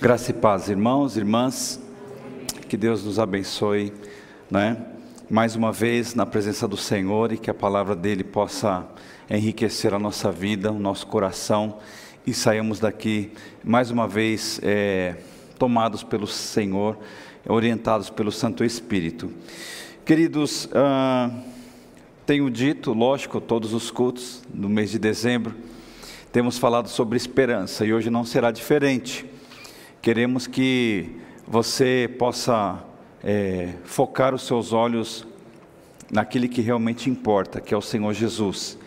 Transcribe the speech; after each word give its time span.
Graça 0.00 0.30
e 0.30 0.34
paz, 0.34 0.68
irmãos, 0.68 1.16
irmãs, 1.16 1.80
que 2.68 2.76
Deus 2.76 3.02
nos 3.02 3.18
abençoe, 3.18 3.92
né? 4.48 4.76
Mais 5.28 5.56
uma 5.56 5.72
vez 5.72 6.14
na 6.14 6.24
presença 6.24 6.68
do 6.68 6.76
Senhor 6.76 7.32
e 7.32 7.36
que 7.36 7.50
a 7.50 7.54
palavra 7.54 7.96
dele 7.96 8.22
possa 8.22 8.86
enriquecer 9.28 9.92
a 9.92 9.98
nossa 9.98 10.30
vida, 10.30 10.70
o 10.70 10.78
nosso 10.78 11.04
coração 11.08 11.78
e 12.24 12.32
saímos 12.32 12.78
daqui 12.78 13.32
mais 13.64 13.90
uma 13.90 14.06
vez 14.06 14.60
é, 14.62 15.16
tomados 15.58 16.04
pelo 16.04 16.28
Senhor, 16.28 16.96
orientados 17.48 18.08
pelo 18.08 18.30
Santo 18.30 18.64
Espírito. 18.64 19.28
Queridos, 20.04 20.68
ah, 20.74 21.28
tenho 22.24 22.48
dito, 22.48 22.92
lógico, 22.92 23.40
todos 23.40 23.74
os 23.74 23.90
cultos 23.90 24.44
do 24.48 24.68
mês 24.68 24.92
de 24.92 24.98
dezembro, 25.00 25.56
temos 26.30 26.56
falado 26.56 26.88
sobre 26.88 27.16
esperança 27.16 27.84
e 27.84 27.92
hoje 27.92 28.10
não 28.10 28.24
será 28.24 28.52
diferente. 28.52 29.26
Queremos 30.08 30.46
que 30.46 31.16
você 31.46 32.08
possa 32.18 32.82
é, 33.22 33.74
focar 33.84 34.34
os 34.34 34.46
seus 34.46 34.72
olhos 34.72 35.26
naquele 36.10 36.48
que 36.48 36.62
realmente 36.62 37.10
importa, 37.10 37.60
que 37.60 37.74
é 37.74 37.76
o 37.76 37.82
Senhor 37.82 38.14
Jesus. 38.14 38.78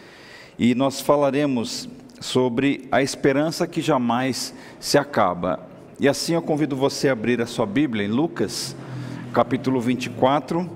E 0.57 0.73
nós 0.73 0.99
falaremos 0.99 1.87
sobre 2.19 2.87
a 2.91 3.03
esperança 3.03 3.67
que 3.67 3.81
jamais 3.81 4.51
se 4.79 4.97
acaba. 4.97 5.59
E 5.99 6.09
assim 6.09 6.33
eu 6.33 6.41
convido 6.41 6.75
você 6.75 7.07
a 7.07 7.11
abrir 7.11 7.39
a 7.39 7.45
sua 7.45 7.67
Bíblia 7.67 8.03
em 8.03 8.09
Lucas, 8.09 8.75
capítulo 9.31 9.79
24, 9.79 10.67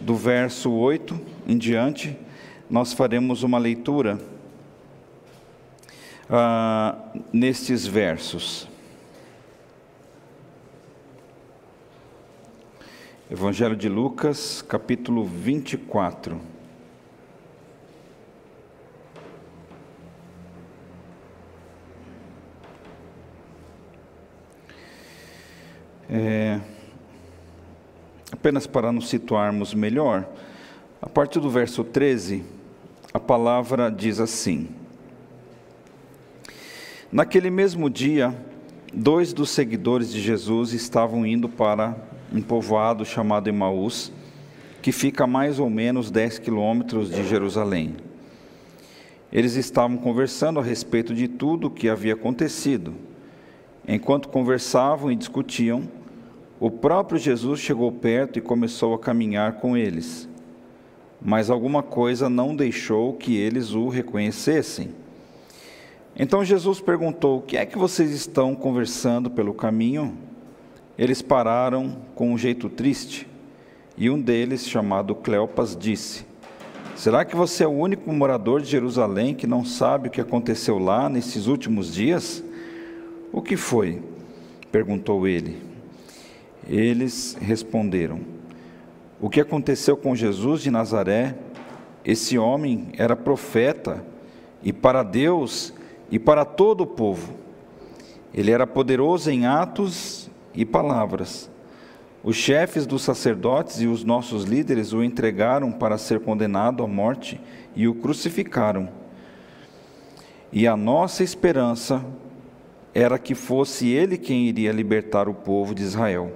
do 0.00 0.14
verso 0.14 0.70
8 0.70 1.20
em 1.44 1.58
diante. 1.58 2.16
Nós 2.70 2.92
faremos 2.92 3.42
uma 3.42 3.58
leitura 3.58 4.16
uh, 6.30 7.20
nestes 7.32 7.84
versos. 7.84 8.70
Evangelho 13.32 13.74
de 13.74 13.88
Lucas, 13.88 14.60
capítulo 14.60 15.24
24. 15.24 16.38
É, 26.10 26.60
apenas 28.30 28.66
para 28.66 28.92
nos 28.92 29.08
situarmos 29.08 29.72
melhor, 29.72 30.28
a 31.00 31.08
partir 31.08 31.40
do 31.40 31.48
verso 31.48 31.82
13, 31.82 32.44
a 33.14 33.18
palavra 33.18 33.90
diz 33.90 34.20
assim: 34.20 34.68
Naquele 37.10 37.48
mesmo 37.48 37.88
dia, 37.88 38.36
dois 38.92 39.32
dos 39.32 39.48
seguidores 39.48 40.12
de 40.12 40.20
Jesus 40.20 40.74
estavam 40.74 41.24
indo 41.24 41.48
para 41.48 42.12
um 42.32 42.40
povoado 42.40 43.04
chamado 43.04 43.48
Emaús, 43.48 44.12
que 44.80 44.90
fica 44.90 45.24
a 45.24 45.26
mais 45.26 45.58
ou 45.58 45.68
menos 45.68 46.10
10 46.10 46.38
quilômetros 46.38 47.10
de 47.10 47.26
Jerusalém. 47.28 47.94
Eles 49.32 49.54
estavam 49.54 49.96
conversando 49.96 50.58
a 50.58 50.62
respeito 50.62 51.14
de 51.14 51.28
tudo 51.28 51.66
o 51.66 51.70
que 51.70 51.88
havia 51.88 52.14
acontecido. 52.14 52.94
Enquanto 53.86 54.28
conversavam 54.28 55.10
e 55.10 55.16
discutiam, 55.16 55.88
o 56.58 56.70
próprio 56.70 57.18
Jesus 57.18 57.60
chegou 57.60 57.90
perto 57.90 58.38
e 58.38 58.42
começou 58.42 58.94
a 58.94 58.98
caminhar 58.98 59.54
com 59.54 59.76
eles. 59.76 60.28
Mas 61.20 61.50
alguma 61.50 61.82
coisa 61.82 62.28
não 62.28 62.54
deixou 62.54 63.14
que 63.14 63.36
eles 63.36 63.72
o 63.74 63.88
reconhecessem. 63.88 64.90
Então 66.16 66.44
Jesus 66.44 66.80
perguntou: 66.80 67.38
O 67.38 67.42
que 67.42 67.56
é 67.56 67.64
que 67.64 67.78
vocês 67.78 68.10
estão 68.10 68.54
conversando 68.54 69.30
pelo 69.30 69.54
caminho? 69.54 70.16
Eles 71.02 71.20
pararam 71.20 71.96
com 72.14 72.32
um 72.32 72.38
jeito 72.38 72.68
triste 72.68 73.26
e 73.98 74.08
um 74.08 74.20
deles, 74.20 74.68
chamado 74.68 75.16
Cleopas, 75.16 75.76
disse: 75.76 76.24
Será 76.94 77.24
que 77.24 77.34
você 77.34 77.64
é 77.64 77.66
o 77.66 77.72
único 77.72 78.12
morador 78.12 78.60
de 78.60 78.68
Jerusalém 78.68 79.34
que 79.34 79.44
não 79.44 79.64
sabe 79.64 80.06
o 80.06 80.10
que 80.12 80.20
aconteceu 80.20 80.78
lá 80.78 81.08
nesses 81.08 81.48
últimos 81.48 81.92
dias? 81.92 82.40
O 83.32 83.42
que 83.42 83.56
foi? 83.56 84.00
perguntou 84.70 85.26
ele. 85.26 85.60
Eles 86.68 87.36
responderam: 87.40 88.20
O 89.20 89.28
que 89.28 89.40
aconteceu 89.40 89.96
com 89.96 90.14
Jesus 90.14 90.62
de 90.62 90.70
Nazaré? 90.70 91.34
Esse 92.04 92.38
homem 92.38 92.90
era 92.96 93.16
profeta 93.16 94.04
e 94.62 94.72
para 94.72 95.02
Deus 95.02 95.74
e 96.12 96.18
para 96.20 96.44
todo 96.44 96.82
o 96.82 96.86
povo. 96.86 97.34
Ele 98.32 98.52
era 98.52 98.68
poderoso 98.68 99.32
em 99.32 99.46
atos 99.46 100.21
e 100.54 100.64
palavras. 100.64 101.50
Os 102.24 102.36
chefes 102.36 102.86
dos 102.86 103.02
sacerdotes 103.02 103.80
e 103.80 103.86
os 103.86 104.04
nossos 104.04 104.44
líderes 104.44 104.92
o 104.92 105.02
entregaram 105.02 105.72
para 105.72 105.98
ser 105.98 106.20
condenado 106.20 106.84
à 106.84 106.86
morte 106.86 107.40
e 107.74 107.88
o 107.88 107.94
crucificaram. 107.94 108.88
E 110.52 110.66
a 110.66 110.76
nossa 110.76 111.24
esperança 111.24 112.04
era 112.94 113.18
que 113.18 113.34
fosse 113.34 113.88
ele 113.88 114.18
quem 114.18 114.46
iria 114.46 114.70
libertar 114.70 115.28
o 115.28 115.34
povo 115.34 115.74
de 115.74 115.82
Israel. 115.82 116.32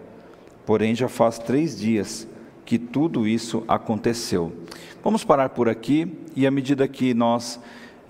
Porém, 0.65 0.94
já 0.94 1.09
faz 1.09 1.38
três 1.38 1.78
dias 1.78 2.27
que 2.65 2.78
tudo 2.78 3.28
isso 3.28 3.62
aconteceu. 3.69 4.53
Vamos 5.04 5.22
parar 5.22 5.50
por 5.50 5.69
aqui 5.69 6.19
e, 6.34 6.47
à 6.47 6.50
medida 6.50 6.88
que 6.88 7.15
nós 7.15 7.60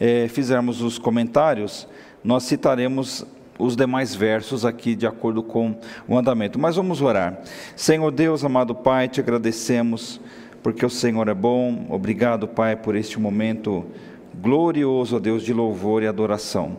é, 0.01 0.29
fizermos 0.29 0.81
os 0.81 0.99
comentários, 0.99 1.87
nós 2.25 2.45
citaremos 2.45 3.27
os 3.59 3.77
demais 3.77 4.15
versos 4.15 4.65
aqui 4.65 4.95
de 4.95 5.07
acordo 5.07 5.43
com 5.43 5.77
o 6.07 6.19
andamento. 6.19 6.59
Mas 6.59 6.77
vamos 6.77 7.01
orar. 7.01 7.41
Senhor 7.75 8.11
Deus, 8.11 8.45
amado 8.45 8.75
Pai, 8.75 9.09
te 9.09 9.21
agradecemos 9.21 10.21
porque 10.63 10.85
o 10.85 10.91
Senhor 10.91 11.29
é 11.29 11.35
bom. 11.35 11.87
Obrigado, 11.91 12.49
Pai, 12.49 12.75
por 12.77 12.97
este 12.97 13.21
momento 13.21 13.87
glorioso, 14.35 15.17
ó 15.17 15.19
Deus, 15.19 15.43
de 15.43 15.53
louvor 15.53 16.03
e 16.03 16.07
adoração. 16.07 16.77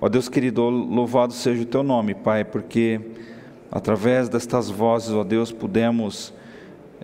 Ó 0.00 0.08
Deus 0.08 0.28
querido, 0.28 0.68
louvado 0.68 1.32
seja 1.32 1.62
o 1.62 1.66
teu 1.66 1.82
nome, 1.82 2.14
Pai, 2.14 2.44
porque 2.44 3.00
através 3.70 4.28
destas 4.28 4.70
vozes, 4.70 5.10
ó 5.10 5.24
Deus, 5.24 5.50
pudemos 5.50 6.32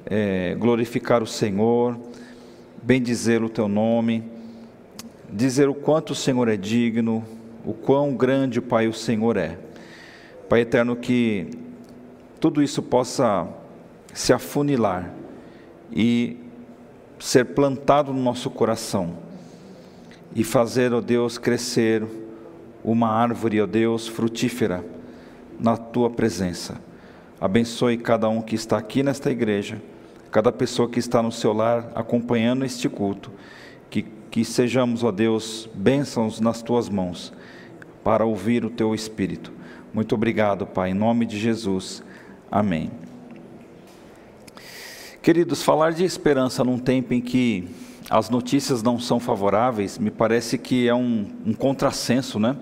é, 0.07 0.55
glorificar 0.55 1.23
o 1.23 1.27
Senhor, 1.27 1.99
bendizer 2.83 3.43
o 3.43 3.49
teu 3.49 3.67
nome, 3.67 4.23
dizer 5.31 5.69
o 5.69 5.75
quanto 5.75 6.11
o 6.11 6.15
Senhor 6.15 6.49
é 6.49 6.57
digno, 6.57 7.25
o 7.65 7.73
quão 7.73 8.15
grande, 8.15 8.61
Pai, 8.61 8.87
o 8.87 8.93
Senhor 8.93 9.37
é. 9.37 9.59
Pai 10.49 10.61
eterno, 10.61 10.95
que 10.95 11.49
tudo 12.39 12.63
isso 12.63 12.83
possa 12.83 13.49
se 14.13 14.33
afunilar 14.33 15.13
e 15.91 16.37
ser 17.19 17.47
plantado 17.47 18.13
no 18.13 18.23
nosso 18.23 18.51
coração 18.51 19.17
e 20.35 20.45
fazer, 20.45 20.93
ó 20.93 21.01
Deus, 21.01 21.39
crescer 21.39 22.05
uma 22.85 23.09
árvore, 23.09 23.63
ó 23.63 23.67
Deus, 23.67 24.07
frutífera 24.07 24.85
na 25.59 25.77
tua 25.77 26.11
presença. 26.11 26.79
Abençoe 27.41 27.97
cada 27.97 28.29
um 28.29 28.43
que 28.43 28.55
está 28.55 28.77
aqui 28.77 29.03
nesta 29.03 29.31
igreja, 29.31 29.81
cada 30.31 30.53
pessoa 30.53 30.89
que 30.89 30.99
está 30.99 31.23
no 31.23 31.33
seu 31.33 31.53
lar 31.53 31.91
acompanhando 31.95 32.65
este 32.65 32.89
culto, 32.89 33.31
que, 34.35 34.45
sejamos, 34.45 35.05
ó 35.05 35.13
Deus, 35.13 35.69
bênçãos 35.73 36.41
nas 36.41 36.61
tuas 36.61 36.89
mãos 36.89 37.33
para 38.03 38.25
ouvir 38.25 38.65
o 38.65 38.69
teu 38.69 38.93
espírito. 38.93 39.53
Muito 39.93 40.13
obrigado, 40.17 40.67
Pai, 40.67 40.91
em 40.91 40.95
nome 40.95 41.25
de 41.25 41.39
Jesus. 41.39 42.03
Amém. 42.51 42.91
Queridos, 45.23 45.63
falar 45.63 45.93
de 45.93 46.03
esperança 46.03 46.65
num 46.65 46.81
tempo 46.81 47.15
em 47.15 47.21
que 47.21 47.69
as 48.11 48.29
notícias 48.29 48.83
não 48.83 48.99
são 48.99 49.21
favoráveis, 49.21 49.99
me 49.99 50.11
parece 50.11 50.59
que 50.59 50.89
é 50.89 50.95
um, 50.97 51.31
um 51.47 51.55
contrassenso, 51.55 52.41
né? 52.41 52.57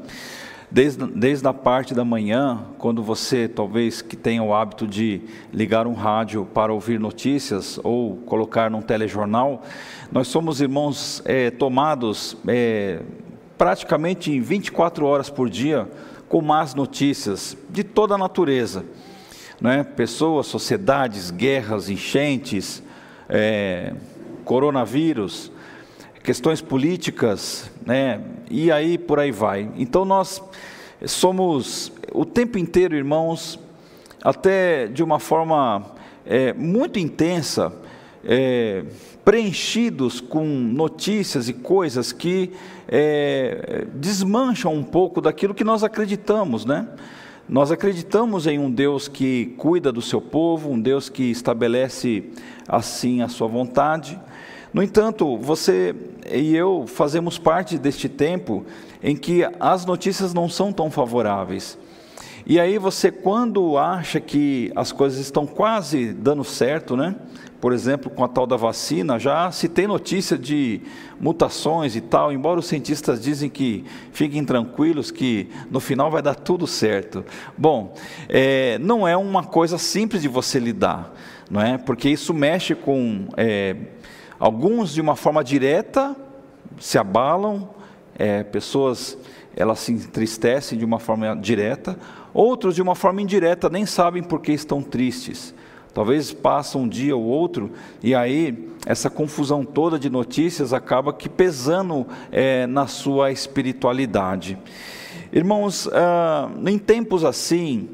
Desde, 0.72 1.06
desde 1.06 1.46
a 1.46 1.52
parte 1.52 1.92
da 1.92 2.02
manhã, 2.02 2.64
quando 2.78 3.02
você 3.02 3.46
talvez 3.46 4.00
que 4.00 4.16
tenha 4.16 4.42
o 4.42 4.54
hábito 4.54 4.86
de 4.86 5.20
ligar 5.52 5.86
um 5.86 5.92
rádio 5.92 6.46
para 6.46 6.72
ouvir 6.72 6.98
notícias 6.98 7.78
ou 7.84 8.16
colocar 8.24 8.70
num 8.70 8.80
telejornal, 8.80 9.62
nós 10.10 10.28
somos 10.28 10.62
irmãos 10.62 11.20
é, 11.26 11.50
tomados 11.50 12.38
é, 12.48 13.02
praticamente 13.58 14.40
24 14.40 15.04
horas 15.04 15.28
por 15.28 15.50
dia 15.50 15.86
com 16.26 16.40
más 16.40 16.74
notícias 16.74 17.54
de 17.68 17.84
toda 17.84 18.14
a 18.14 18.18
natureza. 18.18 18.82
Né? 19.60 19.84
Pessoas, 19.84 20.46
sociedades, 20.46 21.30
guerras, 21.30 21.90
enchentes, 21.90 22.82
é, 23.28 23.92
coronavírus, 24.42 25.52
questões 26.22 26.62
políticas, 26.62 27.70
né? 27.84 28.20
E 28.52 28.70
aí 28.70 28.98
por 28.98 29.18
aí 29.18 29.32
vai. 29.32 29.68
Então 29.76 30.04
nós 30.04 30.42
somos 31.06 31.90
o 32.12 32.26
tempo 32.26 32.58
inteiro, 32.58 32.94
irmãos, 32.94 33.58
até 34.22 34.86
de 34.86 35.02
uma 35.02 35.18
forma 35.18 35.82
é, 36.26 36.52
muito 36.52 36.98
intensa, 36.98 37.72
é, 38.22 38.84
preenchidos 39.24 40.20
com 40.20 40.44
notícias 40.44 41.48
e 41.48 41.54
coisas 41.54 42.12
que 42.12 42.50
é, 42.86 43.86
desmancham 43.94 44.74
um 44.74 44.84
pouco 44.84 45.20
daquilo 45.20 45.54
que 45.54 45.64
nós 45.64 45.82
acreditamos, 45.82 46.66
né? 46.66 46.86
Nós 47.48 47.72
acreditamos 47.72 48.46
em 48.46 48.58
um 48.58 48.70
Deus 48.70 49.08
que 49.08 49.54
cuida 49.56 49.90
do 49.90 50.00
seu 50.02 50.20
povo, 50.20 50.70
um 50.70 50.80
Deus 50.80 51.08
que 51.08 51.24
estabelece 51.24 52.30
assim 52.68 53.22
a 53.22 53.28
sua 53.28 53.48
vontade. 53.48 54.18
No 54.72 54.82
entanto, 54.82 55.36
você 55.36 55.94
e 56.32 56.56
eu 56.56 56.86
fazemos 56.86 57.38
parte 57.38 57.76
deste 57.76 58.08
tempo 58.08 58.64
em 59.02 59.14
que 59.14 59.46
as 59.60 59.84
notícias 59.84 60.32
não 60.32 60.48
são 60.48 60.72
tão 60.72 60.90
favoráveis. 60.90 61.78
E 62.46 62.58
aí 62.58 62.78
você, 62.78 63.10
quando 63.12 63.76
acha 63.76 64.18
que 64.18 64.72
as 64.74 64.90
coisas 64.90 65.20
estão 65.20 65.46
quase 65.46 66.12
dando 66.12 66.42
certo, 66.42 66.96
né? 66.96 67.14
Por 67.60 67.72
exemplo, 67.72 68.10
com 68.10 68.24
a 68.24 68.28
tal 68.28 68.46
da 68.46 68.56
vacina, 68.56 69.18
já 69.18 69.52
se 69.52 69.68
tem 69.68 69.86
notícia 69.86 70.36
de 70.36 70.80
mutações 71.20 71.94
e 71.94 72.00
tal, 72.00 72.32
embora 72.32 72.58
os 72.58 72.66
cientistas 72.66 73.22
dizem 73.22 73.48
que 73.48 73.84
fiquem 74.10 74.44
tranquilos 74.44 75.12
que 75.12 75.48
no 75.70 75.78
final 75.78 76.10
vai 76.10 76.22
dar 76.22 76.34
tudo 76.34 76.66
certo. 76.66 77.24
Bom, 77.56 77.94
é, 78.28 78.78
não 78.78 79.06
é 79.06 79.16
uma 79.16 79.44
coisa 79.44 79.78
simples 79.78 80.22
de 80.22 80.28
você 80.28 80.58
lidar, 80.58 81.14
não 81.48 81.60
é? 81.60 81.78
Porque 81.78 82.08
isso 82.08 82.34
mexe 82.34 82.74
com 82.74 83.28
é, 83.36 83.76
alguns 84.42 84.92
de 84.92 85.00
uma 85.00 85.14
forma 85.14 85.44
direta 85.44 86.16
se 86.76 86.98
abalam, 86.98 87.68
é, 88.18 88.42
pessoas 88.42 89.16
elas 89.54 89.78
se 89.78 89.92
entristecem 89.92 90.76
de 90.76 90.84
uma 90.84 90.98
forma 90.98 91.36
direta, 91.36 91.96
outros 92.34 92.74
de 92.74 92.82
uma 92.82 92.96
forma 92.96 93.22
indireta 93.22 93.70
nem 93.70 93.86
sabem 93.86 94.20
por 94.20 94.40
que 94.40 94.50
estão 94.50 94.82
tristes. 94.82 95.54
Talvez 95.94 96.32
passa 96.32 96.76
um 96.76 96.88
dia 96.88 97.14
ou 97.14 97.22
outro 97.22 97.70
e 98.02 98.16
aí 98.16 98.68
essa 98.84 99.08
confusão 99.08 99.64
toda 99.64 99.96
de 99.96 100.10
notícias 100.10 100.72
acaba 100.72 101.12
que 101.12 101.28
pesando 101.28 102.04
é, 102.32 102.66
na 102.66 102.88
sua 102.88 103.30
espiritualidade. 103.30 104.58
Irmãos, 105.32 105.88
ah, 105.92 106.50
em 106.66 106.78
tempos 106.78 107.22
assim, 107.22 107.90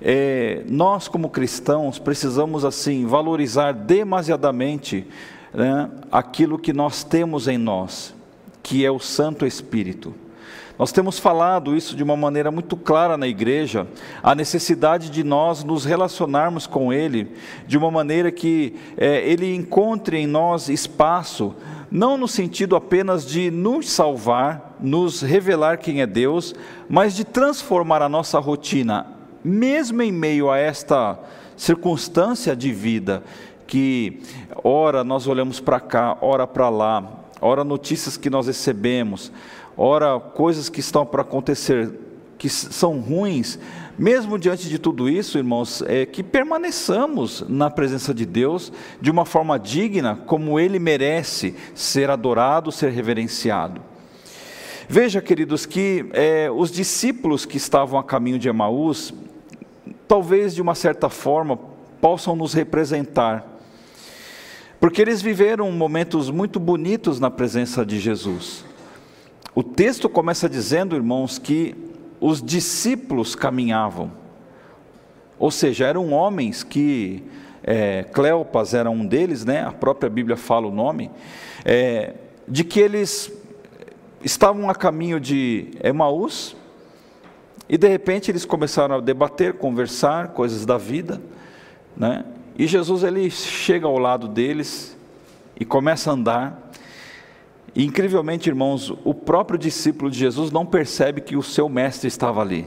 é, 0.00 0.62
nós 0.70 1.06
como 1.06 1.28
cristãos 1.28 1.98
precisamos 1.98 2.64
assim 2.64 3.04
valorizar 3.04 3.72
demasiadamente 3.72 5.06
né, 5.52 5.90
aquilo 6.10 6.58
que 6.58 6.72
nós 6.72 7.04
temos 7.04 7.48
em 7.48 7.58
nós, 7.58 8.14
que 8.62 8.84
é 8.84 8.90
o 8.90 8.98
Santo 8.98 9.46
Espírito. 9.46 10.14
Nós 10.78 10.90
temos 10.90 11.18
falado 11.18 11.76
isso 11.76 11.94
de 11.94 12.02
uma 12.02 12.16
maneira 12.16 12.50
muito 12.50 12.76
clara 12.76 13.16
na 13.16 13.28
igreja, 13.28 13.86
a 14.22 14.34
necessidade 14.34 15.10
de 15.10 15.22
nós 15.22 15.62
nos 15.62 15.84
relacionarmos 15.84 16.66
com 16.66 16.92
Ele 16.92 17.30
de 17.66 17.76
uma 17.76 17.90
maneira 17.90 18.32
que 18.32 18.74
é, 18.96 19.20
Ele 19.28 19.54
encontre 19.54 20.16
em 20.16 20.26
nós 20.26 20.68
espaço, 20.68 21.54
não 21.90 22.16
no 22.16 22.26
sentido 22.26 22.74
apenas 22.74 23.24
de 23.26 23.50
nos 23.50 23.90
salvar, 23.90 24.76
nos 24.80 25.20
revelar 25.20 25.76
quem 25.76 26.00
é 26.00 26.06
Deus, 26.06 26.54
mas 26.88 27.14
de 27.14 27.24
transformar 27.24 28.02
a 28.02 28.08
nossa 28.08 28.38
rotina, 28.38 29.06
mesmo 29.44 30.00
em 30.02 30.10
meio 30.10 30.50
a 30.50 30.58
esta 30.58 31.18
circunstância 31.56 32.56
de 32.56 32.72
vida, 32.72 33.22
que 33.72 34.20
ora 34.62 35.02
nós 35.02 35.26
olhamos 35.26 35.58
para 35.58 35.80
cá, 35.80 36.18
ora 36.20 36.46
para 36.46 36.68
lá, 36.68 37.10
ora 37.40 37.64
notícias 37.64 38.18
que 38.18 38.28
nós 38.28 38.46
recebemos, 38.46 39.32
ora 39.78 40.20
coisas 40.20 40.68
que 40.68 40.80
estão 40.80 41.06
para 41.06 41.22
acontecer 41.22 41.90
que 42.36 42.50
são 42.50 43.00
ruins, 43.00 43.58
mesmo 43.98 44.38
diante 44.38 44.68
de 44.68 44.78
tudo 44.78 45.08
isso, 45.08 45.38
irmãos, 45.38 45.82
é 45.86 46.04
que 46.04 46.22
permaneçamos 46.22 47.46
na 47.48 47.70
presença 47.70 48.12
de 48.12 48.26
Deus 48.26 48.70
de 49.00 49.10
uma 49.10 49.24
forma 49.24 49.58
digna, 49.58 50.16
como 50.26 50.60
Ele 50.60 50.78
merece 50.78 51.54
ser 51.74 52.10
adorado, 52.10 52.70
ser 52.70 52.90
reverenciado. 52.90 53.80
Veja, 54.86 55.22
queridos, 55.22 55.64
que 55.64 56.04
é, 56.12 56.50
os 56.50 56.70
discípulos 56.70 57.46
que 57.46 57.56
estavam 57.56 57.98
a 57.98 58.04
caminho 58.04 58.38
de 58.38 58.50
Emaús, 58.50 59.14
talvez 60.06 60.54
de 60.54 60.60
uma 60.60 60.74
certa 60.74 61.08
forma 61.08 61.58
possam 62.02 62.36
nos 62.36 62.52
representar, 62.52 63.51
porque 64.82 65.00
eles 65.00 65.22
viveram 65.22 65.70
momentos 65.70 66.28
muito 66.28 66.58
bonitos 66.58 67.20
na 67.20 67.30
presença 67.30 67.86
de 67.86 68.00
Jesus. 68.00 68.64
O 69.54 69.62
texto 69.62 70.08
começa 70.08 70.48
dizendo, 70.48 70.96
irmãos, 70.96 71.38
que 71.38 71.76
os 72.20 72.42
discípulos 72.42 73.36
caminhavam, 73.36 74.10
ou 75.38 75.52
seja, 75.52 75.86
eram 75.86 76.10
homens 76.10 76.64
que, 76.64 77.22
é, 77.62 78.02
Cleopas 78.12 78.74
era 78.74 78.90
um 78.90 79.06
deles, 79.06 79.44
né? 79.44 79.64
a 79.64 79.70
própria 79.70 80.10
Bíblia 80.10 80.36
fala 80.36 80.66
o 80.66 80.72
nome, 80.72 81.12
é, 81.64 82.14
de 82.48 82.64
que 82.64 82.80
eles 82.80 83.32
estavam 84.24 84.68
a 84.68 84.74
caminho 84.74 85.20
de 85.20 85.68
Emaús, 85.80 86.56
e 87.68 87.78
de 87.78 87.86
repente 87.86 88.32
eles 88.32 88.44
começaram 88.44 88.96
a 88.96 89.00
debater, 89.00 89.54
conversar, 89.54 90.30
coisas 90.30 90.66
da 90.66 90.76
vida, 90.76 91.22
né? 91.96 92.24
E 92.58 92.66
Jesus 92.66 93.02
ele 93.02 93.30
chega 93.30 93.86
ao 93.86 93.98
lado 93.98 94.28
deles 94.28 94.96
e 95.58 95.64
começa 95.64 96.10
a 96.10 96.14
andar, 96.14 96.72
e, 97.74 97.84
incrivelmente, 97.84 98.48
irmãos, 98.48 98.92
o 99.02 99.14
próprio 99.14 99.58
discípulo 99.58 100.10
de 100.10 100.18
Jesus 100.18 100.50
não 100.50 100.66
percebe 100.66 101.20
que 101.20 101.36
o 101.36 101.42
seu 101.42 101.68
mestre 101.68 102.06
estava 102.06 102.40
ali. 102.40 102.66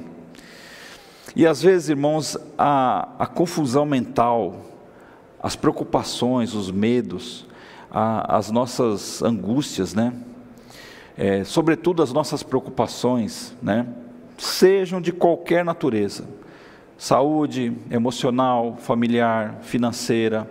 E 1.36 1.46
às 1.46 1.62
vezes, 1.62 1.90
irmãos, 1.90 2.38
a, 2.58 3.10
a 3.20 3.28
confusão 3.28 3.86
mental, 3.86 4.66
as 5.42 5.56
preocupações, 5.56 6.56
os 6.56 6.72
medos, 6.72 7.46
a, 7.92 8.38
as 8.38 8.50
nossas 8.50 9.22
angústias, 9.22 9.94
né? 9.94 10.14
É, 11.18 11.44
sobretudo 11.44 12.02
as 12.02 12.12
nossas 12.12 12.42
preocupações, 12.42 13.54
né? 13.62 13.88
Sejam 14.38 15.00
de 15.00 15.12
qualquer 15.12 15.64
natureza, 15.64 16.26
saúde, 16.98 17.74
emocional, 17.92 18.78
familiar, 18.80 19.60
financeira, 19.62 20.50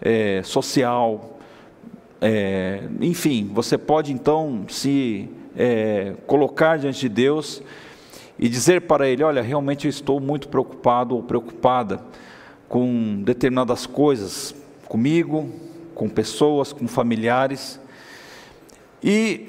é, 0.00 0.42
social, 0.42 1.38
é, 2.20 2.82
enfim, 3.00 3.50
você 3.52 3.76
pode 3.76 4.12
então 4.12 4.64
se 4.68 5.28
é, 5.56 6.14
colocar 6.26 6.78
diante 6.78 7.00
de 7.00 7.08
Deus 7.08 7.62
e 8.38 8.48
dizer 8.48 8.82
para 8.82 9.08
Ele: 9.08 9.22
Olha, 9.22 9.42
realmente 9.42 9.86
eu 9.86 9.90
estou 9.90 10.20
muito 10.20 10.48
preocupado 10.48 11.14
ou 11.16 11.22
preocupada 11.22 12.00
com 12.68 13.22
determinadas 13.22 13.86
coisas, 13.86 14.54
comigo, 14.88 15.50
com 15.94 16.08
pessoas, 16.08 16.72
com 16.72 16.88
familiares, 16.88 17.78
e 19.02 19.48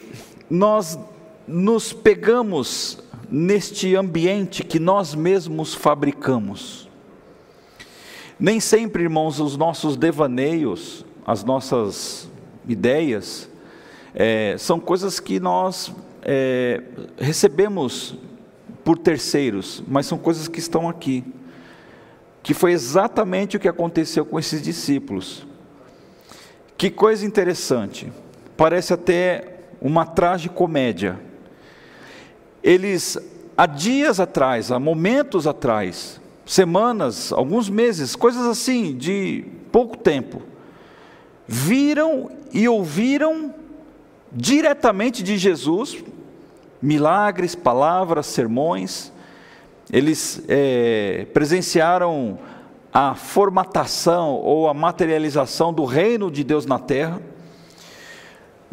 nós 0.50 1.00
nos 1.48 1.94
pegamos 1.94 3.02
neste 3.30 3.96
ambiente 3.96 4.64
que 4.64 4.80
nós 4.80 5.16
mesmos 5.16 5.74
fabricamos. 5.74 6.90
Nem 8.40 8.60
sempre, 8.60 9.04
irmãos, 9.04 9.40
os 9.40 9.56
nossos 9.56 9.96
devaneios, 9.96 11.06
as 11.26 11.44
nossas 11.44 12.30
ideias, 12.68 13.50
é, 14.14 14.56
são 14.58 14.80
coisas 14.80 15.20
que 15.20 15.40
nós 15.40 15.94
é, 16.22 16.82
recebemos 17.18 18.18
por 18.84 18.98
terceiros, 18.98 19.84
mas 19.88 20.06
são 20.06 20.18
coisas 20.18 20.48
que 20.48 20.60
estão 20.60 20.88
aqui. 20.88 21.24
Que 22.44 22.54
foi 22.54 22.72
exatamente 22.72 23.58
o 23.58 23.60
que 23.60 23.68
aconteceu 23.68 24.26
com 24.26 24.38
esses 24.38 24.62
discípulos. 24.62 25.46
Que 26.78 26.90
coisa 26.90 27.26
interessante, 27.26 28.12
parece 28.56 28.94
até 28.94 29.60
uma 29.82 30.06
tragicomédia. 30.06 31.20
Eles, 32.66 33.16
há 33.56 33.68
dias 33.68 34.20
atrás, 34.20 34.72
há 34.72 34.80
momentos 34.80 35.46
atrás, 35.46 36.20
semanas, 36.44 37.32
alguns 37.32 37.70
meses, 37.70 38.16
coisas 38.16 38.48
assim, 38.48 38.98
de 38.98 39.46
pouco 39.72 39.96
tempo, 39.96 40.42
viram 41.48 42.32
e 42.52 42.68
ouviram 42.68 43.54
diretamente 44.32 45.22
de 45.22 45.38
Jesus 45.38 46.04
milagres, 46.82 47.54
palavras, 47.54 48.26
sermões. 48.26 49.12
Eles 49.92 50.44
é, 50.48 51.28
presenciaram 51.34 52.40
a 52.94 53.14
formatação 53.14 54.34
ou 54.36 54.68
a 54.68 54.74
materialização 54.74 55.74
do 55.74 55.86
reino 55.86 56.32
de 56.32 56.44
Deus 56.44 56.66
na 56.66 56.80
terra. 56.80 57.22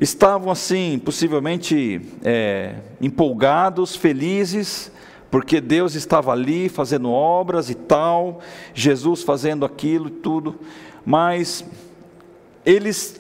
Estavam 0.03 0.51
assim, 0.51 0.99
possivelmente 0.99 2.01
é, 2.25 2.75
empolgados, 3.01 3.95
felizes, 3.95 4.91
porque 5.31 5.61
Deus 5.61 5.95
estava 5.95 6.33
ali 6.33 6.69
fazendo 6.69 7.09
obras 7.09 7.71
e 7.71 7.75
tal, 7.77 8.41
Jesus 8.75 9.23
fazendo 9.23 9.65
aquilo 9.65 10.09
e 10.09 10.11
tudo, 10.11 10.59
mas 11.07 11.65
eles 12.67 13.17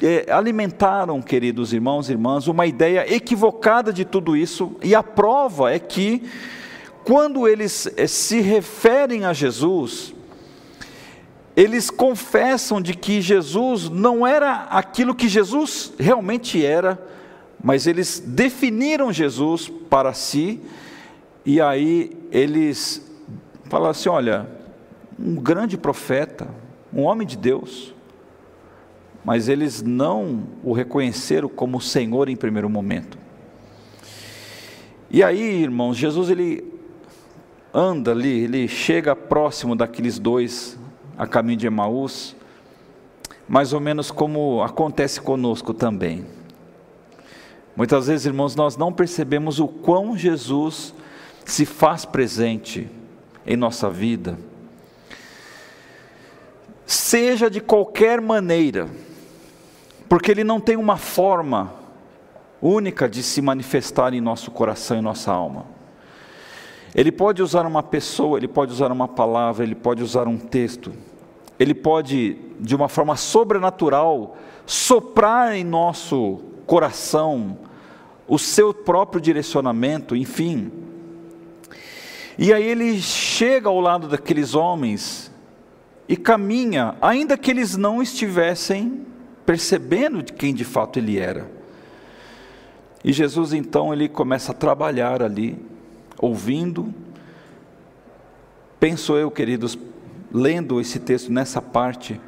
é, 0.00 0.32
alimentaram, 0.32 1.20
queridos 1.20 1.74
irmãos 1.74 2.08
e 2.08 2.12
irmãs, 2.12 2.48
uma 2.48 2.64
ideia 2.64 3.04
equivocada 3.14 3.92
de 3.92 4.06
tudo 4.06 4.34
isso, 4.34 4.74
e 4.82 4.94
a 4.94 5.02
prova 5.02 5.70
é 5.70 5.78
que, 5.78 6.22
quando 7.04 7.46
eles 7.46 7.92
é, 7.94 8.06
se 8.06 8.40
referem 8.40 9.26
a 9.26 9.34
Jesus, 9.34 10.14
eles 11.56 11.88
confessam 11.88 12.82
de 12.82 12.92
que 12.92 13.22
Jesus 13.22 13.88
não 13.88 14.26
era 14.26 14.64
aquilo 14.64 15.14
que 15.14 15.26
Jesus 15.26 15.90
realmente 15.98 16.62
era, 16.62 17.02
mas 17.64 17.86
eles 17.86 18.20
definiram 18.20 19.10
Jesus 19.10 19.66
para 19.88 20.12
si, 20.12 20.60
e 21.46 21.58
aí 21.58 22.14
eles 22.30 23.10
falaram 23.64 23.92
assim: 23.92 24.10
olha, 24.10 24.46
um 25.18 25.36
grande 25.36 25.78
profeta, 25.78 26.46
um 26.92 27.04
homem 27.04 27.26
de 27.26 27.38
Deus, 27.38 27.94
mas 29.24 29.48
eles 29.48 29.80
não 29.80 30.46
o 30.62 30.74
reconheceram 30.74 31.48
como 31.48 31.80
Senhor 31.80 32.28
em 32.28 32.36
primeiro 32.36 32.68
momento. 32.68 33.16
E 35.10 35.22
aí, 35.22 35.62
irmãos, 35.62 35.96
Jesus 35.96 36.28
ele 36.28 36.62
anda 37.72 38.10
ali, 38.10 38.44
ele 38.44 38.68
chega 38.68 39.16
próximo 39.16 39.74
daqueles 39.74 40.18
dois 40.18 40.78
a 41.16 41.26
caminho 41.26 41.58
de 41.58 41.66
Emaús, 41.66 42.36
mais 43.48 43.72
ou 43.72 43.80
menos 43.80 44.10
como 44.10 44.62
acontece 44.62 45.20
conosco 45.20 45.72
também. 45.72 46.26
Muitas 47.76 48.06
vezes, 48.06 48.26
irmãos, 48.26 48.56
nós 48.56 48.76
não 48.76 48.92
percebemos 48.92 49.60
o 49.60 49.68
quão 49.68 50.16
Jesus 50.16 50.94
se 51.44 51.64
faz 51.64 52.04
presente 52.04 52.90
em 53.46 53.56
nossa 53.56 53.88
vida, 53.88 54.38
seja 56.84 57.48
de 57.48 57.60
qualquer 57.60 58.20
maneira, 58.20 58.88
porque 60.08 60.30
Ele 60.30 60.42
não 60.42 60.58
tem 60.60 60.76
uma 60.76 60.96
forma 60.96 61.72
única 62.60 63.08
de 63.08 63.22
se 63.22 63.40
manifestar 63.40 64.12
em 64.14 64.20
nosso 64.20 64.50
coração 64.50 64.98
e 64.98 65.00
nossa 65.00 65.30
alma. 65.30 65.75
Ele 66.94 67.12
pode 67.12 67.42
usar 67.42 67.66
uma 67.66 67.82
pessoa, 67.82 68.38
ele 68.38 68.48
pode 68.48 68.72
usar 68.72 68.90
uma 68.90 69.06
palavra, 69.06 69.64
ele 69.64 69.74
pode 69.74 70.02
usar 70.02 70.26
um 70.26 70.38
texto, 70.38 70.92
ele 71.58 71.74
pode, 71.74 72.36
de 72.58 72.74
uma 72.74 72.88
forma 72.88 73.16
sobrenatural, 73.16 74.36
soprar 74.64 75.54
em 75.56 75.64
nosso 75.64 76.40
coração 76.66 77.58
o 78.28 78.38
seu 78.38 78.74
próprio 78.74 79.20
direcionamento, 79.20 80.16
enfim. 80.16 80.72
E 82.38 82.52
aí 82.52 82.64
ele 82.64 83.00
chega 83.00 83.68
ao 83.68 83.80
lado 83.80 84.08
daqueles 84.08 84.54
homens 84.54 85.30
e 86.08 86.16
caminha, 86.16 86.96
ainda 87.00 87.36
que 87.36 87.50
eles 87.50 87.76
não 87.76 88.02
estivessem 88.02 89.06
percebendo 89.44 90.22
de 90.22 90.32
quem 90.32 90.52
de 90.52 90.64
fato 90.64 90.98
ele 90.98 91.18
era. 91.18 91.48
E 93.04 93.12
Jesus 93.12 93.52
então 93.52 93.92
ele 93.92 94.08
começa 94.08 94.52
a 94.52 94.54
trabalhar 94.54 95.22
ali, 95.22 95.56
ouvindo. 96.20 96.92
Penso 98.78 99.16
eu, 99.16 99.30
queridos, 99.30 99.78
lendo 100.32 100.80
esse 100.80 100.98
texto 100.98 101.32
nessa 101.32 101.62
parte, 101.62 102.20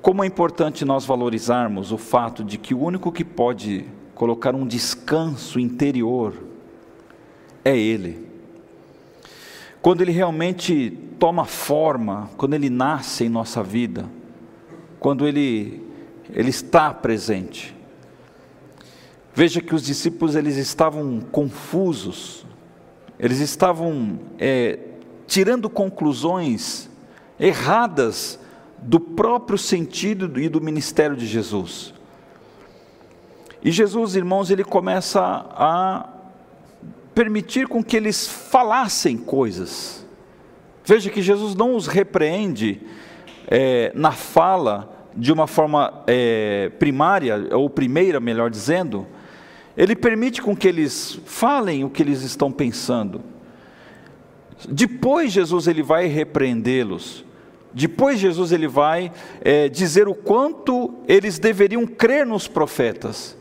como 0.00 0.24
é 0.24 0.26
importante 0.26 0.84
nós 0.84 1.04
valorizarmos 1.04 1.92
o 1.92 1.98
fato 1.98 2.42
de 2.42 2.56
que 2.58 2.72
o 2.72 2.80
único 2.80 3.12
que 3.12 3.24
pode 3.24 3.84
colocar 4.14 4.54
um 4.54 4.66
descanso 4.66 5.60
interior 5.60 6.34
é 7.64 7.76
Ele. 7.76 8.26
Quando 9.82 10.00
Ele 10.00 10.12
realmente 10.12 10.90
toma 11.18 11.44
forma, 11.44 12.30
quando 12.36 12.54
Ele 12.54 12.70
nasce 12.70 13.24
em 13.24 13.28
nossa 13.28 13.62
vida, 13.62 14.08
quando 14.98 15.28
Ele, 15.28 15.82
Ele 16.30 16.50
está 16.50 16.94
presente. 16.94 17.75
Veja 19.38 19.60
que 19.60 19.74
os 19.74 19.82
discípulos 19.82 20.34
eles 20.34 20.56
estavam 20.56 21.20
confusos, 21.20 22.46
eles 23.18 23.38
estavam 23.38 24.18
é, 24.38 24.78
tirando 25.26 25.68
conclusões 25.68 26.88
erradas 27.38 28.40
do 28.78 28.98
próprio 28.98 29.58
sentido 29.58 30.40
e 30.40 30.48
do 30.48 30.58
ministério 30.58 31.14
de 31.14 31.26
Jesus. 31.26 31.92
E 33.62 33.70
Jesus, 33.70 34.16
irmãos, 34.16 34.50
ele 34.50 34.64
começa 34.64 35.20
a 35.20 36.08
permitir 37.14 37.68
com 37.68 37.84
que 37.84 37.94
eles 37.94 38.26
falassem 38.26 39.18
coisas. 39.18 40.06
Veja 40.82 41.10
que 41.10 41.20
Jesus 41.20 41.54
não 41.54 41.76
os 41.76 41.86
repreende 41.86 42.80
é, 43.48 43.92
na 43.94 44.12
fala 44.12 45.10
de 45.14 45.30
uma 45.30 45.46
forma 45.46 46.02
é, 46.06 46.70
primária, 46.78 47.54
ou 47.54 47.68
primeira, 47.68 48.18
melhor 48.18 48.48
dizendo, 48.48 49.06
ele 49.76 49.94
permite 49.94 50.40
com 50.40 50.56
que 50.56 50.66
eles 50.66 51.18
falem 51.26 51.84
o 51.84 51.90
que 51.90 52.02
eles 52.02 52.22
estão 52.22 52.50
pensando. 52.50 53.20
Depois 54.68 55.32
Jesus 55.32 55.66
ele 55.66 55.82
vai 55.82 56.06
repreendê-los. 56.06 57.24
Depois 57.74 58.18
Jesus 58.18 58.52
ele 58.52 58.66
vai 58.66 59.12
é, 59.42 59.68
dizer 59.68 60.08
o 60.08 60.14
quanto 60.14 60.94
eles 61.06 61.38
deveriam 61.38 61.86
crer 61.86 62.24
nos 62.24 62.48
profetas. 62.48 63.36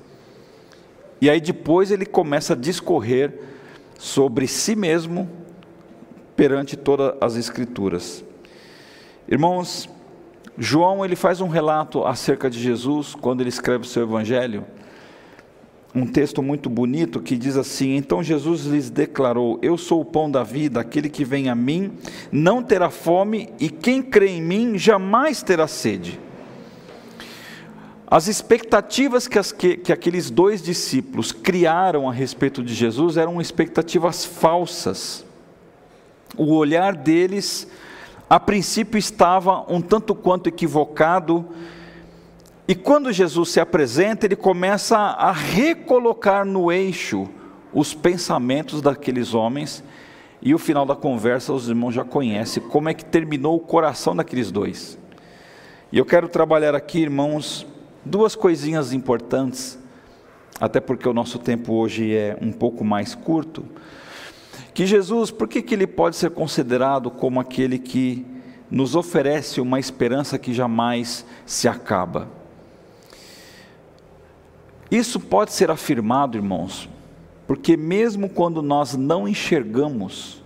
E 1.22 1.30
aí 1.30 1.40
depois 1.40 1.90
ele 1.90 2.06
começa 2.06 2.52
a 2.52 2.58
discorrer 2.58 3.40
sobre 3.98 4.46
si 4.46 4.76
mesmo 4.76 5.30
perante 6.36 6.76
todas 6.76 7.16
as 7.22 7.38
escrituras. 7.38 8.26
Irmãos, 9.26 9.90
João 10.58 11.06
ele 11.06 11.16
faz 11.16 11.40
um 11.40 11.48
relato 11.48 12.06
acerca 12.06 12.50
de 12.50 12.60
Jesus 12.60 13.16
quando 13.16 13.40
ele 13.40 13.50
escreve 13.50 13.86
o 13.86 13.88
seu 13.88 14.04
evangelho 14.04 14.66
um 15.96 16.06
texto 16.06 16.44
muito 16.44 16.70
bonito 16.70 17.22
que 17.22 17.38
diz 17.38 17.56
assim: 17.56 17.96
Então 17.96 18.22
Jesus 18.22 18.66
lhes 18.66 18.90
declarou: 18.90 19.58
Eu 19.62 19.78
sou 19.78 20.02
o 20.02 20.06
pão 20.06 20.30
da 20.30 20.44
vida, 20.44 20.82
aquele 20.82 21.10
que 21.10 21.24
vem 21.24 21.48
a 21.48 21.56
mim 21.56 21.94
não 22.32 22.62
terá 22.62 22.90
fome, 22.90 23.50
e 23.60 23.70
quem 23.70 24.04
crê 24.04 24.28
em 24.28 24.42
mim 24.42 24.78
jamais 24.78 25.42
terá 25.42 25.68
sede. 25.68 26.20
As 28.08 28.28
expectativas 28.28 29.28
que, 29.28 29.40
as, 29.40 29.52
que, 29.52 29.78
que 29.78 29.92
aqueles 29.92 30.30
dois 30.30 30.62
discípulos 30.62 31.32
criaram 31.32 32.08
a 32.08 32.14
respeito 32.14 32.62
de 32.62 32.74
Jesus 32.74 33.18
eram 33.18 33.42
expectativas 33.42 34.24
falsas. 34.24 35.26
O 36.38 36.54
olhar 36.54 36.96
deles, 36.96 37.68
a 38.30 38.40
princípio, 38.40 38.98
estava 38.98 39.66
um 39.74 39.82
tanto 39.82 40.14
quanto 40.14 40.48
equivocado 40.48 41.48
e 42.68 42.74
quando 42.74 43.14
Jesus 43.14 43.50
se 43.50 43.60
apresenta, 43.60 44.26
ele 44.26 44.36
começa 44.36 44.98
a 44.98 45.32
recolocar 45.32 46.44
no 46.44 46.72
eixo 46.72 47.30
os 47.72 47.94
pensamentos 47.94 48.82
daqueles 48.82 49.34
homens, 49.36 49.84
e 50.42 50.54
o 50.54 50.58
final 50.58 50.86
da 50.86 50.96
conversa 50.96 51.54
os 51.54 51.68
irmãos 51.68 51.94
já 51.94 52.04
conhecem 52.04 52.64
como 52.64 52.90
é 52.90 52.94
que 52.94 53.06
terminou 53.06 53.56
o 53.56 53.60
coração 53.60 54.16
daqueles 54.16 54.52
dois. 54.52 54.98
E 55.92 55.98
eu 55.98 56.06
quero 56.06 56.28
trabalhar 56.28 56.74
aqui, 56.74 57.00
irmãos, 57.00 57.68
duas 58.04 58.36
coisinhas 58.36 58.94
importantes, 58.94 59.78
até 60.60 60.80
porque 60.80 61.08
o 61.08 61.14
nosso 61.14 61.38
tempo 61.38 61.74
hoje 61.74 62.16
é 62.16 62.38
um 62.42 62.52
pouco 62.52 62.84
mais 62.84 63.14
curto. 63.14 63.66
Que 64.74 64.86
Jesus, 64.86 65.30
por 65.30 65.48
que, 65.48 65.62
que 65.62 65.74
ele 65.74 65.88
pode 65.88 66.16
ser 66.16 66.32
considerado 66.32 67.12
como 67.12 67.40
aquele 67.40 67.78
que 67.78 68.26
nos 68.70 68.96
oferece 68.96 69.62
uma 69.62 69.80
esperança 69.80 70.40
que 70.40 70.54
jamais 70.54 71.26
se 71.46 71.68
acaba? 71.68 72.28
Isso 74.96 75.20
pode 75.20 75.52
ser 75.52 75.70
afirmado, 75.70 76.38
irmãos, 76.38 76.88
porque 77.46 77.76
mesmo 77.76 78.30
quando 78.30 78.62
nós 78.62 78.96
não 78.96 79.28
enxergamos 79.28 80.42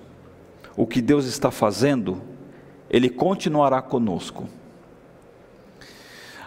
o 0.75 0.87
que 0.87 1.03
Deus 1.03 1.25
está 1.25 1.51
fazendo, 1.51 2.19
Ele 2.89 3.11
continuará 3.11 3.79
conosco. 3.79 4.49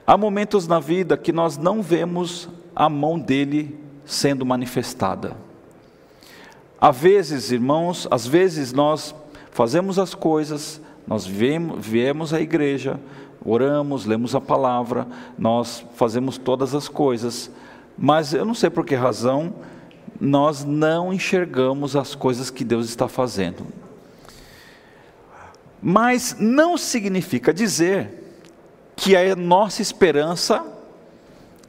Há 0.04 0.16
momentos 0.16 0.66
na 0.66 0.80
vida 0.80 1.16
que 1.16 1.30
nós 1.30 1.56
não 1.56 1.80
vemos 1.80 2.48
a 2.74 2.88
mão 2.88 3.16
dele 3.16 3.78
sendo 4.04 4.44
manifestada. 4.44 5.36
Há 6.80 6.90
vezes, 6.90 7.52
irmãos, 7.52 8.08
às 8.10 8.26
vezes 8.26 8.72
nós 8.72 9.14
fazemos 9.52 9.96
as 9.96 10.12
coisas, 10.12 10.80
nós 11.06 11.24
viemos, 11.24 11.86
viemos 11.86 12.34
à 12.34 12.40
igreja, 12.40 12.98
oramos, 13.44 14.06
lemos 14.06 14.34
a 14.34 14.40
palavra, 14.40 15.06
nós 15.38 15.84
fazemos 15.94 16.36
todas 16.36 16.74
as 16.74 16.88
coisas, 16.88 17.48
mas 17.96 18.32
eu 18.34 18.44
não 18.44 18.54
sei 18.54 18.70
por 18.70 18.84
que 18.84 18.94
razão 18.94 19.54
nós 20.20 20.64
não 20.64 21.12
enxergamos 21.12 21.96
as 21.96 22.14
coisas 22.14 22.50
que 22.50 22.64
Deus 22.64 22.88
está 22.88 23.08
fazendo. 23.08 23.66
Mas 25.82 26.36
não 26.38 26.78
significa 26.78 27.52
dizer 27.52 28.38
que 28.94 29.16
a 29.16 29.34
nossa 29.34 29.82
esperança 29.82 30.64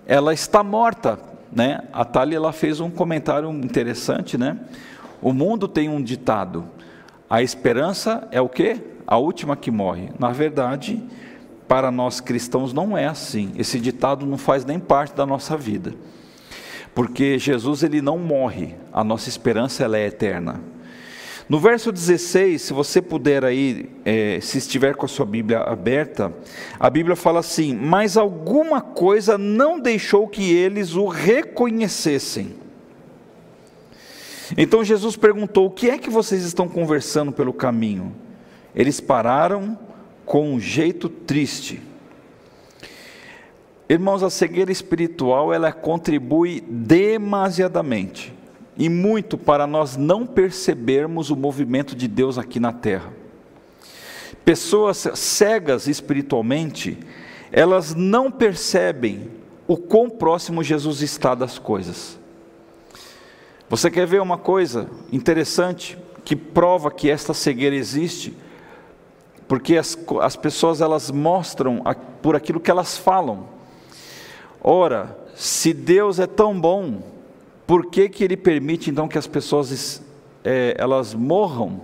ela 0.06 0.34
está 0.34 0.64
morta, 0.64 1.20
né? 1.52 1.84
A 1.92 2.06
Thalia 2.06 2.38
ela 2.38 2.52
fez 2.52 2.80
um 2.80 2.92
comentário 2.92 3.50
interessante, 3.50 4.38
né? 4.38 4.60
O 5.20 5.34
mundo 5.34 5.68
tem 5.68 5.90
um 5.90 6.02
ditado: 6.02 6.66
a 7.28 7.42
esperança 7.42 8.28
é 8.30 8.40
o 8.40 8.50
quê? 8.50 8.80
A 9.08 9.18
última 9.18 9.56
que 9.56 9.72
morre. 9.72 10.12
Na 10.20 10.30
verdade, 10.30 11.02
para 11.68 11.92
nós 11.92 12.20
cristãos 12.20 12.74
não 12.74 12.98
é 12.98 13.06
assim. 13.06 13.52
Esse 13.58 13.80
ditado 13.80 14.26
não 14.26 14.38
faz 14.38 14.66
nem 14.66 14.80
parte 14.80 15.16
da 15.16 15.26
nossa 15.26 15.58
vida 15.58 15.94
porque 16.94 17.40
Jesus 17.40 17.84
ele 17.84 18.02
não 18.02 18.18
morre, 18.18 18.76
a 18.92 19.04
nossa 19.04 19.28
esperança 19.28 19.84
ela 19.84 19.98
é 19.98 20.08
eterna. 20.08 20.62
No 21.50 21.60
verso 21.60 21.92
16, 21.92 22.62
se 22.62 22.74
você 22.74 23.02
puder 23.02 23.44
aí, 23.44 23.90
é, 24.06 24.40
se 24.42 24.60
estiver 24.60 24.96
com 24.96 25.06
a 25.06 25.10
sua 25.10 25.26
Bíblia 25.26 25.60
aberta, 25.60 26.32
a 26.80 26.90
Bíblia 26.90 27.16
fala 27.16 27.40
assim: 27.40 27.76
Mas 27.76 28.16
alguma 28.16 28.80
coisa 28.80 29.38
não 29.38 29.80
deixou 29.80 30.28
que 30.28 30.54
eles 30.54 30.96
o 30.96 31.08
reconhecessem. 31.08 32.56
Então 34.56 34.84
Jesus 34.84 35.18
perguntou: 35.18 35.66
O 35.66 35.72
que 35.72 35.90
é 35.90 35.98
que 35.98 36.10
vocês 36.10 36.44
estão 36.44 36.68
conversando 36.68 37.32
pelo 37.32 37.52
caminho? 37.52 38.16
Eles 38.74 39.02
pararam 39.02 39.78
com 40.26 40.54
um 40.54 40.60
jeito 40.60 41.10
triste. 41.10 41.82
Irmãos, 43.90 44.24
a 44.24 44.30
cegueira 44.30 44.72
espiritual 44.72 45.54
ela 45.54 45.72
contribui 45.72 46.62
demasiadamente 46.62 48.34
e 48.78 48.90
muito 48.90 49.38
para 49.38 49.68
nós 49.68 49.98
não 49.98 50.26
percebermos 50.26 51.30
o 51.30 51.36
movimento 51.36 51.96
de 51.96 52.08
Deus 52.08 52.38
aqui 52.38 52.60
na 52.60 52.72
terra. 52.72 53.14
Pessoas 54.44 55.08
cegas 55.16 55.88
espiritualmente, 55.88 56.98
elas 57.52 57.94
não 57.94 58.32
percebem 58.32 59.30
o 59.68 59.78
quão 59.78 60.10
próximo 60.10 60.64
Jesus 60.64 61.02
está 61.02 61.36
das 61.36 61.58
coisas. 61.58 62.20
Você 63.70 63.90
quer 63.90 64.06
ver 64.06 64.22
uma 64.22 64.38
coisa 64.38 64.90
interessante 65.12 65.98
que 66.26 66.36
prova 66.36 66.92
que 66.92 67.10
esta 67.10 67.34
cegueira 67.34 67.76
existe? 67.76 68.36
Porque 69.54 69.78
as, 69.78 69.96
as 70.20 70.36
pessoas 70.36 70.82
elas 70.82 71.12
mostram 71.12 71.84
a, 71.86 71.94
por 71.94 72.36
aquilo 72.36 72.60
que 72.60 72.72
elas 72.72 72.98
falam. 72.98 73.48
Ora, 74.60 75.16
se 75.36 75.76
Deus 75.76 76.18
é 76.18 76.26
tão 76.26 76.60
bom, 76.60 77.04
por 77.68 77.86
que, 77.86 78.10
que 78.10 78.24
Ele 78.24 78.36
permite 78.36 78.90
então 78.90 79.08
que 79.08 79.16
as 79.16 79.28
pessoas 79.28 80.02
é, 80.44 80.74
elas 80.76 81.14
morram? 81.14 81.82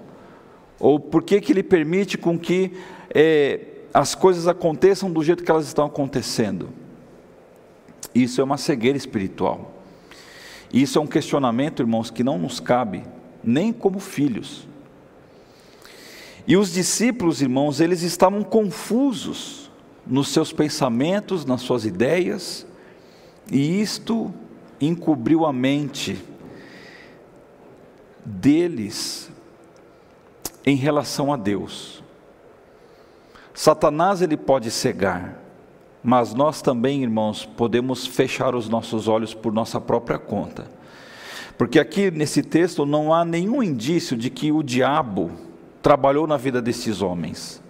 Ou 0.79 0.99
por 0.99 1.21
que, 1.21 1.39
que 1.39 1.51
Ele 1.51 1.61
permite 1.61 2.17
com 2.17 2.39
que 2.39 2.73
é, 3.13 3.59
as 3.93 4.15
coisas 4.15 4.47
aconteçam 4.47 5.11
do 5.11 5.23
jeito 5.23 5.43
que 5.43 5.51
elas 5.51 5.67
estão 5.67 5.85
acontecendo? 5.85 6.69
Isso 8.15 8.41
é 8.41 8.43
uma 8.43 8.57
cegueira 8.57 8.97
espiritual. 8.97 9.75
Isso 10.73 10.97
é 10.97 11.01
um 11.03 11.05
questionamento, 11.05 11.83
irmãos, 11.83 12.09
que 12.09 12.23
não 12.23 12.39
nos 12.39 12.59
cabe, 12.59 13.03
nem 13.43 13.71
como 13.71 13.99
filhos. 13.99 14.67
E 16.49 16.57
os 16.57 16.73
discípulos, 16.73 17.43
irmãos, 17.43 17.79
eles 17.79 18.01
estavam 18.01 18.43
confusos 18.43 19.69
nos 20.03 20.29
seus 20.29 20.51
pensamentos, 20.51 21.45
nas 21.45 21.61
suas 21.61 21.85
ideias, 21.85 22.65
e 23.51 23.79
isto 23.79 24.33
encobriu 24.81 25.45
a 25.45 25.53
mente 25.53 26.19
deles 28.25 29.29
em 30.65 30.75
relação 30.75 31.31
a 31.31 31.37
Deus. 31.37 32.03
Satanás 33.53 34.23
ele 34.23 34.35
pode 34.35 34.71
cegar, 34.71 35.37
mas 36.03 36.33
nós 36.33 36.63
também, 36.63 37.03
irmãos, 37.03 37.45
podemos 37.45 38.07
fechar 38.07 38.55
os 38.55 38.67
nossos 38.67 39.07
olhos 39.07 39.35
por 39.35 39.53
nossa 39.53 39.79
própria 39.79 40.17
conta. 40.17 40.65
Porque 41.59 41.77
aqui 41.77 42.09
nesse 42.09 42.41
texto 42.41 42.87
não 42.87 43.13
há 43.13 43.23
nenhum 43.23 43.61
indício 43.61 44.17
de 44.17 44.31
que 44.31 44.51
o 44.51 44.63
diabo 44.63 45.47
trabalhou 45.81 46.27
na 46.27 46.37
vida 46.37 46.61
desses 46.61 47.01
homens. 47.01 47.61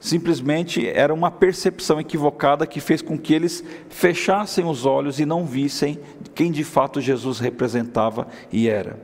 Simplesmente 0.00 0.88
era 0.88 1.14
uma 1.14 1.30
percepção 1.30 2.00
equivocada 2.00 2.66
que 2.66 2.80
fez 2.80 3.00
com 3.00 3.16
que 3.16 3.32
eles 3.32 3.62
fechassem 3.88 4.64
os 4.64 4.84
olhos 4.84 5.20
e 5.20 5.24
não 5.24 5.46
vissem 5.46 6.00
quem 6.34 6.50
de 6.50 6.64
fato 6.64 7.00
Jesus 7.00 7.38
representava 7.38 8.26
e 8.52 8.68
era. 8.68 8.98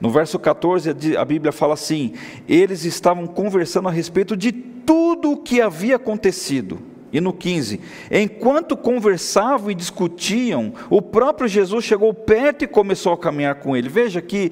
No 0.00 0.10
verso 0.10 0.38
14, 0.38 1.16
a 1.16 1.24
Bíblia 1.24 1.52
fala 1.52 1.74
assim: 1.74 2.12
eles 2.46 2.84
estavam 2.84 3.26
conversando 3.26 3.88
a 3.88 3.90
respeito 3.90 4.36
de 4.36 4.52
tudo 4.52 5.32
o 5.32 5.36
que 5.38 5.60
havia 5.60 5.96
acontecido. 5.96 6.93
E 7.14 7.20
no 7.20 7.32
15, 7.32 7.80
enquanto 8.10 8.76
conversavam 8.76 9.70
e 9.70 9.74
discutiam, 9.74 10.72
o 10.90 11.00
próprio 11.00 11.46
Jesus 11.46 11.84
chegou 11.84 12.12
perto 12.12 12.64
e 12.64 12.66
começou 12.66 13.12
a 13.12 13.16
caminhar 13.16 13.54
com 13.54 13.76
ele. 13.76 13.88
Veja 13.88 14.20
que, 14.20 14.50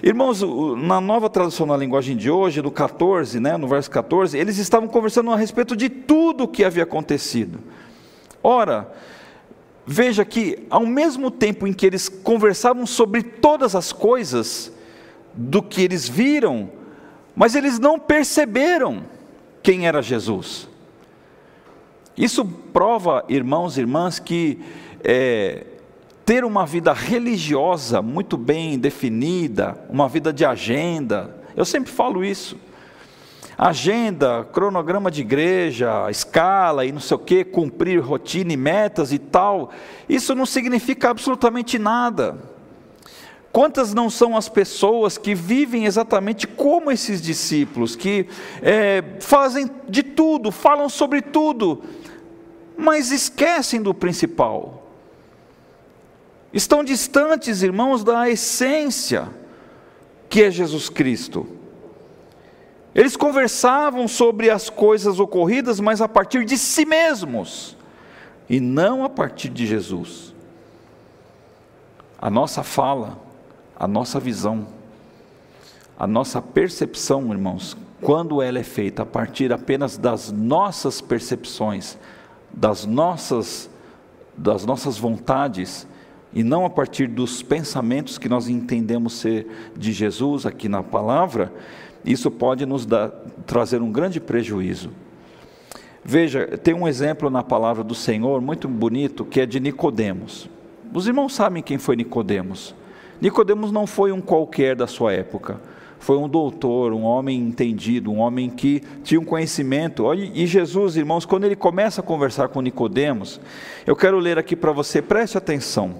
irmãos, 0.00 0.40
na 0.76 1.00
nova 1.00 1.28
tradução 1.28 1.66
na 1.66 1.76
linguagem 1.76 2.16
de 2.16 2.30
hoje, 2.30 2.62
no 2.62 2.70
14, 2.70 3.40
né, 3.40 3.56
no 3.56 3.66
verso 3.66 3.90
14, 3.90 4.38
eles 4.38 4.56
estavam 4.56 4.88
conversando 4.88 5.32
a 5.32 5.36
respeito 5.36 5.74
de 5.74 5.88
tudo 5.88 6.44
o 6.44 6.48
que 6.48 6.62
havia 6.62 6.84
acontecido. 6.84 7.58
Ora, 8.40 8.88
veja 9.84 10.24
que, 10.24 10.64
ao 10.70 10.86
mesmo 10.86 11.28
tempo 11.28 11.66
em 11.66 11.72
que 11.72 11.84
eles 11.84 12.08
conversavam 12.08 12.86
sobre 12.86 13.24
todas 13.24 13.74
as 13.74 13.90
coisas 13.92 14.72
do 15.34 15.60
que 15.60 15.82
eles 15.82 16.08
viram, 16.08 16.70
mas 17.34 17.56
eles 17.56 17.80
não 17.80 17.98
perceberam 17.98 19.02
quem 19.60 19.88
era 19.88 20.00
Jesus. 20.00 20.68
Isso 22.16 22.44
prova, 22.44 23.24
irmãos 23.28 23.76
e 23.76 23.80
irmãs, 23.80 24.18
que 24.18 24.58
é, 25.04 25.64
ter 26.24 26.44
uma 26.44 26.64
vida 26.64 26.92
religiosa 26.92 28.00
muito 28.00 28.36
bem 28.36 28.78
definida, 28.78 29.78
uma 29.90 30.08
vida 30.08 30.32
de 30.32 30.44
agenda, 30.44 31.36
eu 31.54 31.64
sempre 31.64 31.92
falo 31.92 32.24
isso. 32.24 32.56
Agenda, 33.58 34.44
cronograma 34.52 35.10
de 35.10 35.22
igreja, 35.22 36.10
escala 36.10 36.84
e 36.84 36.92
não 36.92 37.00
sei 37.00 37.16
o 37.16 37.20
que, 37.20 37.44
cumprir 37.44 38.00
rotina 38.00 38.52
e 38.52 38.56
metas 38.56 39.12
e 39.12 39.18
tal, 39.18 39.70
isso 40.08 40.34
não 40.34 40.44
significa 40.44 41.10
absolutamente 41.10 41.78
nada. 41.78 42.36
Quantas 43.52 43.94
não 43.94 44.10
são 44.10 44.36
as 44.36 44.50
pessoas 44.50 45.16
que 45.16 45.34
vivem 45.34 45.86
exatamente 45.86 46.46
como 46.46 46.90
esses 46.90 47.22
discípulos, 47.22 47.96
que 47.96 48.26
é, 48.60 49.02
fazem 49.20 49.70
de 49.88 50.02
tudo, 50.02 50.50
falam 50.50 50.90
sobre 50.90 51.22
tudo, 51.22 51.82
mas 52.76 53.10
esquecem 53.10 53.80
do 53.80 53.94
principal. 53.94 54.82
Estão 56.52 56.82
distantes, 56.82 57.62
irmãos, 57.62 58.02
da 58.02 58.28
essência 58.28 59.28
que 60.28 60.42
é 60.42 60.50
Jesus 60.50 60.88
Cristo. 60.88 61.46
Eles 62.94 63.16
conversavam 63.16 64.08
sobre 64.08 64.48
as 64.48 64.70
coisas 64.70 65.20
ocorridas, 65.20 65.80
mas 65.80 66.00
a 66.00 66.08
partir 66.08 66.44
de 66.44 66.56
si 66.56 66.86
mesmos, 66.86 67.76
e 68.48 68.58
não 68.58 69.04
a 69.04 69.08
partir 69.08 69.50
de 69.50 69.66
Jesus. 69.66 70.34
A 72.18 72.30
nossa 72.30 72.62
fala, 72.62 73.18
a 73.78 73.86
nossa 73.86 74.18
visão, 74.18 74.66
a 75.98 76.06
nossa 76.06 76.40
percepção, 76.40 77.30
irmãos, 77.32 77.76
quando 78.00 78.40
ela 78.40 78.58
é 78.58 78.62
feita 78.62 79.02
a 79.02 79.06
partir 79.06 79.52
apenas 79.52 79.98
das 79.98 80.32
nossas 80.32 81.00
percepções, 81.00 81.98
das 82.52 82.84
nossas, 82.84 83.70
das 84.36 84.64
nossas 84.64 84.98
vontades, 84.98 85.86
e 86.32 86.42
não 86.42 86.64
a 86.64 86.70
partir 86.70 87.06
dos 87.06 87.42
pensamentos 87.42 88.18
que 88.18 88.28
nós 88.28 88.48
entendemos 88.48 89.14
ser 89.14 89.70
de 89.76 89.92
Jesus 89.92 90.44
aqui 90.44 90.68
na 90.68 90.82
palavra, 90.82 91.52
isso 92.04 92.30
pode 92.30 92.66
nos 92.66 92.84
dar, 92.84 93.10
trazer 93.46 93.80
um 93.80 93.90
grande 93.90 94.20
prejuízo. 94.20 94.90
Veja, 96.04 96.46
tem 96.58 96.74
um 96.74 96.86
exemplo 96.86 97.30
na 97.30 97.42
palavra 97.42 97.82
do 97.82 97.94
Senhor 97.94 98.40
muito 98.40 98.68
bonito 98.68 99.24
que 99.24 99.40
é 99.40 99.46
de 99.46 99.58
Nicodemos. 99.58 100.48
Os 100.94 101.06
irmãos 101.06 101.34
sabem 101.34 101.62
quem 101.62 101.78
foi 101.78 101.96
Nicodemos. 101.96 102.74
Nicodemos 103.20 103.72
não 103.72 103.86
foi 103.86 104.12
um 104.12 104.20
qualquer 104.20 104.76
da 104.76 104.86
sua 104.86 105.12
época 105.12 105.60
foi 105.98 106.16
um 106.16 106.28
doutor, 106.28 106.92
um 106.92 107.02
homem 107.02 107.40
entendido, 107.40 108.12
um 108.12 108.18
homem 108.18 108.50
que 108.50 108.82
tinha 109.02 109.20
um 109.20 109.24
conhecimento. 109.24 110.12
E 110.14 110.46
Jesus, 110.46 110.96
irmãos, 110.96 111.24
quando 111.24 111.44
ele 111.44 111.56
começa 111.56 112.00
a 112.00 112.04
conversar 112.04 112.48
com 112.48 112.60
Nicodemos, 112.60 113.40
eu 113.86 113.96
quero 113.96 114.18
ler 114.18 114.38
aqui 114.38 114.54
para 114.54 114.72
você, 114.72 115.00
preste 115.02 115.36
atenção. 115.36 115.94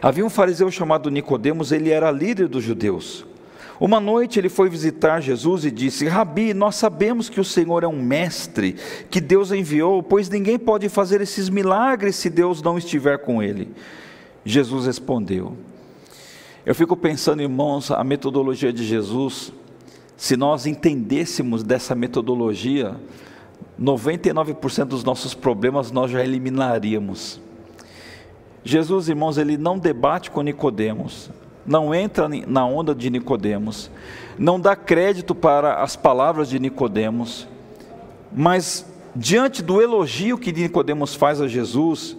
Havia 0.00 0.24
um 0.24 0.30
fariseu 0.30 0.70
chamado 0.70 1.10
Nicodemos, 1.10 1.72
ele 1.72 1.90
era 1.90 2.10
líder 2.10 2.48
dos 2.48 2.64
judeus. 2.64 3.24
Uma 3.80 3.98
noite 3.98 4.38
ele 4.38 4.48
foi 4.48 4.68
visitar 4.68 5.20
Jesus 5.20 5.64
e 5.64 5.70
disse: 5.70 6.06
Rabi, 6.06 6.54
nós 6.54 6.76
sabemos 6.76 7.28
que 7.28 7.40
o 7.40 7.44
Senhor 7.44 7.82
é 7.82 7.88
um 7.88 8.00
mestre, 8.00 8.76
que 9.10 9.20
Deus 9.20 9.50
enviou, 9.50 10.02
pois 10.02 10.28
ninguém 10.28 10.58
pode 10.58 10.88
fazer 10.88 11.20
esses 11.20 11.48
milagres 11.48 12.14
se 12.16 12.30
Deus 12.30 12.62
não 12.62 12.78
estiver 12.78 13.18
com 13.18 13.42
ele. 13.42 13.68
Jesus 14.44 14.86
respondeu: 14.86 15.56
eu 16.64 16.74
fico 16.74 16.96
pensando, 16.96 17.42
irmãos, 17.42 17.90
a 17.90 18.04
metodologia 18.04 18.72
de 18.72 18.84
Jesus, 18.84 19.52
se 20.16 20.36
nós 20.36 20.64
entendêssemos 20.64 21.64
dessa 21.64 21.94
metodologia, 21.94 22.96
99% 23.80 24.84
dos 24.84 25.02
nossos 25.02 25.34
problemas 25.34 25.90
nós 25.90 26.10
já 26.10 26.22
eliminaríamos. 26.22 27.40
Jesus, 28.64 29.08
irmãos, 29.08 29.38
ele 29.38 29.56
não 29.56 29.76
debate 29.76 30.30
com 30.30 30.40
Nicodemos, 30.40 31.30
não 31.66 31.92
entra 31.92 32.28
na 32.28 32.64
onda 32.64 32.94
de 32.94 33.10
Nicodemos, 33.10 33.90
não 34.38 34.60
dá 34.60 34.76
crédito 34.76 35.34
para 35.34 35.82
as 35.82 35.96
palavras 35.96 36.48
de 36.48 36.60
Nicodemos, 36.60 37.48
mas 38.32 38.86
diante 39.16 39.64
do 39.64 39.82
elogio 39.82 40.38
que 40.38 40.52
Nicodemos 40.52 41.12
faz 41.12 41.40
a 41.40 41.48
Jesus, 41.48 42.16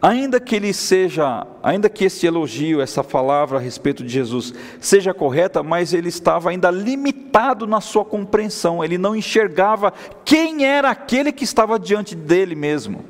Ainda 0.00 0.38
que 0.38 0.54
ele 0.54 0.72
seja, 0.72 1.44
ainda 1.60 1.88
que 1.88 2.04
esse 2.04 2.24
elogio, 2.24 2.80
essa 2.80 3.02
palavra 3.02 3.58
a 3.58 3.60
respeito 3.60 4.04
de 4.04 4.08
Jesus 4.08 4.54
seja 4.80 5.12
correta, 5.12 5.60
mas 5.60 5.92
ele 5.92 6.08
estava 6.08 6.50
ainda 6.50 6.70
limitado 6.70 7.66
na 7.66 7.80
sua 7.80 8.04
compreensão, 8.04 8.84
ele 8.84 8.96
não 8.96 9.16
enxergava 9.16 9.92
quem 10.24 10.64
era 10.64 10.90
aquele 10.90 11.32
que 11.32 11.42
estava 11.42 11.80
diante 11.80 12.14
dele 12.14 12.54
mesmo. 12.54 13.04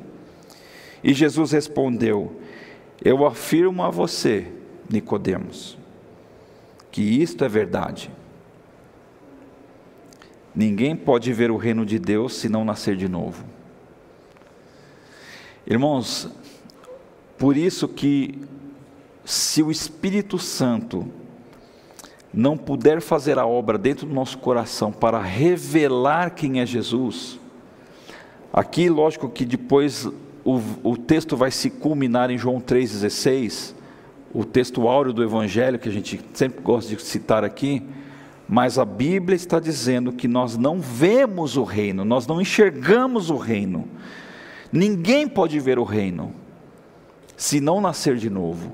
E 1.03 1.13
Jesus 1.13 1.51
respondeu: 1.51 2.41
Eu 3.05 3.23
afirmo 3.23 3.83
a 3.83 3.91
você, 3.91 4.47
Nicodemos, 4.89 5.77
que 6.91 7.01
isto 7.01 7.45
é 7.45 7.47
verdade. 7.47 8.09
Ninguém 10.55 10.95
pode 10.95 11.31
ver 11.31 11.51
o 11.51 11.57
reino 11.57 11.85
de 11.85 11.99
Deus 11.99 12.33
se 12.33 12.49
não 12.49 12.65
nascer 12.65 12.95
de 12.95 13.07
novo. 13.07 13.45
Irmãos, 15.67 16.27
por 17.39 17.55
isso 17.55 17.87
que 17.87 18.37
se 19.23 19.63
o 19.63 19.71
Espírito 19.71 20.37
Santo 20.37 21.07
não 22.33 22.57
puder 22.57 22.99
fazer 22.99 23.39
a 23.39 23.45
obra 23.45 23.77
dentro 23.77 24.05
do 24.05 24.13
nosso 24.13 24.37
coração 24.37 24.91
para 24.91 25.21
revelar 25.21 26.31
quem 26.31 26.59
é 26.59 26.65
Jesus, 26.65 27.39
aqui, 28.51 28.89
lógico 28.89 29.29
que 29.29 29.45
depois 29.45 30.05
o, 30.43 30.61
o 30.83 30.97
texto 30.97 31.37
vai 31.37 31.49
se 31.49 31.69
culminar 31.69 32.29
em 32.29 32.37
João 32.37 32.59
3,16, 32.59 33.73
o 34.33 34.43
texto 34.43 34.87
áureo 34.87 35.13
do 35.13 35.23
Evangelho, 35.23 35.79
que 35.79 35.87
a 35.87 35.93
gente 35.93 36.19
sempre 36.33 36.61
gosta 36.61 36.93
de 36.93 37.01
citar 37.01 37.45
aqui, 37.45 37.81
mas 38.49 38.77
a 38.77 38.83
Bíblia 38.83 39.35
está 39.35 39.61
dizendo 39.61 40.11
que 40.11 40.27
nós 40.27 40.57
não 40.57 40.81
vemos 40.81 41.55
o 41.55 41.63
reino, 41.63 42.03
nós 42.03 42.27
não 42.27 42.41
enxergamos 42.41 43.29
o 43.29 43.37
reino. 43.37 43.87
Ninguém 44.71 45.27
pode 45.27 45.57
ver 45.59 45.79
o 45.79 45.83
reino 45.83 46.33
se 47.39 47.61
não 47.61 47.79
nascer 47.79 48.17
de 48.17 48.29
novo. 48.29 48.69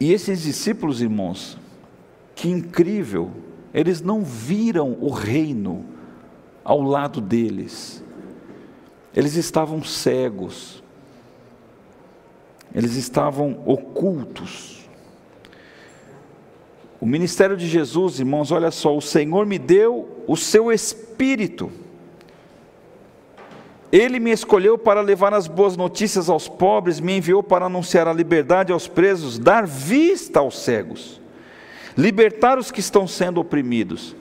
E 0.00 0.12
esses 0.12 0.42
discípulos, 0.42 1.00
irmãos, 1.00 1.56
que 2.34 2.48
incrível, 2.48 3.30
eles 3.72 4.00
não 4.00 4.24
viram 4.24 4.98
o 5.00 5.08
reino 5.08 5.84
ao 6.64 6.82
lado 6.82 7.20
deles, 7.20 8.02
eles 9.14 9.36
estavam 9.36 9.84
cegos, 9.84 10.82
eles 12.74 12.96
estavam 12.96 13.62
ocultos. 13.64 14.88
O 17.00 17.06
ministério 17.06 17.56
de 17.56 17.68
Jesus, 17.68 18.18
irmãos, 18.18 18.50
olha 18.50 18.72
só, 18.72 18.96
o 18.96 19.00
Senhor 19.00 19.46
me 19.46 19.60
deu 19.60 20.24
o 20.26 20.36
seu 20.36 20.72
espírito. 20.72 21.70
Ele 23.94 24.18
me 24.18 24.32
escolheu 24.32 24.76
para 24.76 25.00
levar 25.00 25.32
as 25.32 25.46
boas 25.46 25.76
notícias 25.76 26.28
aos 26.28 26.48
pobres, 26.48 26.98
me 26.98 27.16
enviou 27.16 27.44
para 27.44 27.66
anunciar 27.66 28.08
a 28.08 28.12
liberdade 28.12 28.72
aos 28.72 28.88
presos, 28.88 29.38
dar 29.38 29.68
vista 29.68 30.40
aos 30.40 30.58
cegos, 30.58 31.20
libertar 31.96 32.58
os 32.58 32.72
que 32.72 32.80
estão 32.80 33.06
sendo 33.06 33.40
oprimidos. 33.40 34.16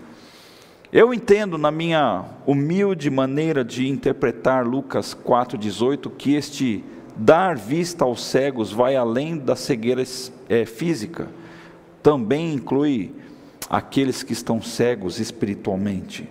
Eu 0.92 1.12
entendo, 1.12 1.58
na 1.58 1.72
minha 1.72 2.24
humilde 2.46 3.10
maneira 3.10 3.66
de 3.66 3.88
interpretar 3.90 4.64
Lucas 4.64 5.18
4,18, 5.26 6.12
que 6.20 6.36
este 6.36 6.84
dar 7.18 7.58
vista 7.58 8.06
aos 8.06 8.24
cegos 8.24 8.72
vai 8.72 8.96
além 8.96 9.40
da 9.40 9.56
cegueira 9.56 10.04
é, 10.50 10.66
física, 10.66 11.30
também 12.04 12.54
inclui 12.54 13.12
aqueles 13.68 14.22
que 14.22 14.34
estão 14.34 14.62
cegos 14.62 15.20
espiritualmente, 15.20 16.30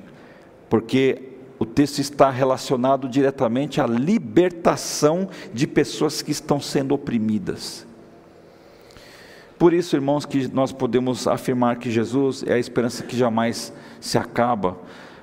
porque 0.71 1.32
o 1.63 1.67
texto 1.67 2.01
está 2.01 2.29
relacionado 2.29 3.09
diretamente 3.09 3.81
à 3.81 3.87
libertação 3.87 5.29
de 5.55 5.67
pessoas 5.67 6.21
que 6.21 6.33
estão 6.33 6.61
sendo 6.61 6.93
oprimidas. 6.93 7.87
Por 9.59 9.73
isso, 9.73 9.95
irmãos, 9.95 10.27
que 10.27 10.49
nós 10.49 10.73
podemos 10.73 11.29
afirmar 11.29 11.77
que 11.77 11.89
Jesus 11.89 12.43
é 12.45 12.55
a 12.55 12.59
esperança 12.59 13.05
que 13.05 13.17
jamais 13.17 13.73
se 14.01 14.19
acaba, 14.19 14.77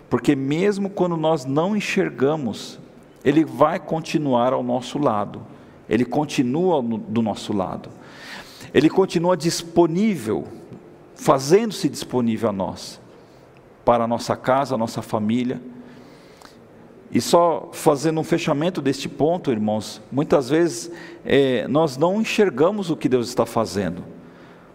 porque 0.10 0.34
mesmo 0.34 0.90
quando 0.90 1.18
nós 1.18 1.44
não 1.44 1.76
enxergamos 1.76 2.80
ele 3.24 3.44
vai 3.44 3.80
continuar 3.80 4.54
ao 4.54 4.64
nosso 4.64 4.98
lado, 4.98 5.42
Ele 5.90 6.06
continua 6.06 6.82
no, 6.82 6.98
do 6.98 7.22
nosso 7.22 7.52
lado, 7.52 7.90
Ele 8.74 8.90
continua 8.90 9.36
disponível, 9.36 10.48
fazendo-se 11.16 11.90
disponível 11.90 12.50
a 12.50 12.54
nós, 12.54 13.02
para 13.84 14.06
a 14.06 14.08
nossa 14.08 14.38
casa, 14.38 14.76
a 14.76 14.78
nossa 14.78 15.02
família. 15.02 15.62
E 17.12 17.20
só 17.20 17.70
fazendo 17.74 18.20
um 18.20 18.24
fechamento 18.24 18.82
deste 18.82 19.10
ponto, 19.10 19.52
irmãos, 19.52 20.02
muitas 20.12 20.50
vezes 20.50 20.92
é, 21.26 21.68
nós 21.68 21.98
não 21.98 22.22
enxergamos 22.22 22.92
o 22.92 22.96
que 22.96 23.10
Deus 23.10 23.28
está 23.28 23.46
fazendo, 23.46 24.04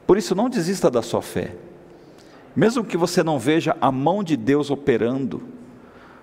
por 0.06 0.18
isso 0.18 0.34
não 0.34 0.50
desista 0.50 0.90
da 0.90 1.00
sua 1.00 1.22
fé, 1.22 1.54
mesmo 2.54 2.84
que 2.84 2.96
você 2.96 3.22
não 3.22 3.38
veja 3.38 3.76
a 3.80 3.90
mão 3.92 4.24
de 4.24 4.36
Deus 4.36 4.70
operando, 4.70 5.42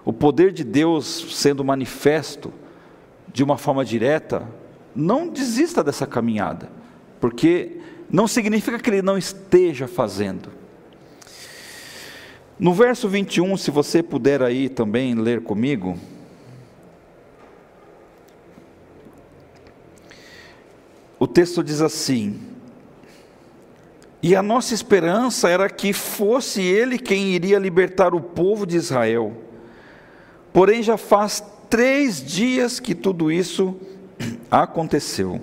o 0.04 0.12
poder 0.12 0.52
de 0.52 0.64
Deus 0.64 1.28
sendo 1.32 1.64
manifesto 1.64 2.54
de 3.32 3.44
uma 3.44 3.58
forma 3.58 3.86
direta, 3.86 4.48
não 4.94 5.30
desista 5.30 5.84
dessa 5.84 6.06
caminhada, 6.06 6.70
porque 7.20 7.78
não 8.10 8.28
significa 8.28 8.78
que 8.78 8.90
ele 8.90 9.02
não 9.02 9.18
esteja 9.18 9.88
fazendo. 9.88 10.50
No 12.62 12.76
verso 12.76 13.10
21, 13.10 13.58
se 13.58 13.72
você 13.72 14.04
puder 14.04 14.44
aí 14.44 14.70
também 14.70 15.16
ler 15.16 15.42
comigo, 15.42 15.98
o 21.18 21.26
texto 21.26 21.64
diz 21.64 21.82
assim: 21.82 22.40
E 24.22 24.36
a 24.36 24.44
nossa 24.44 24.76
esperança 24.76 25.50
era 25.50 25.68
que 25.72 25.92
fosse 25.92 26.62
ele 26.62 27.00
quem 27.00 27.30
iria 27.30 27.58
libertar 27.58 28.14
o 28.14 28.22
povo 28.22 28.68
de 28.68 28.78
Israel. 28.78 29.36
Porém, 30.54 30.84
já 30.84 30.98
faz 30.98 31.44
três 31.68 32.24
dias 32.24 32.80
que 32.80 32.94
tudo 32.94 33.32
isso 33.32 33.76
aconteceu. 34.52 35.42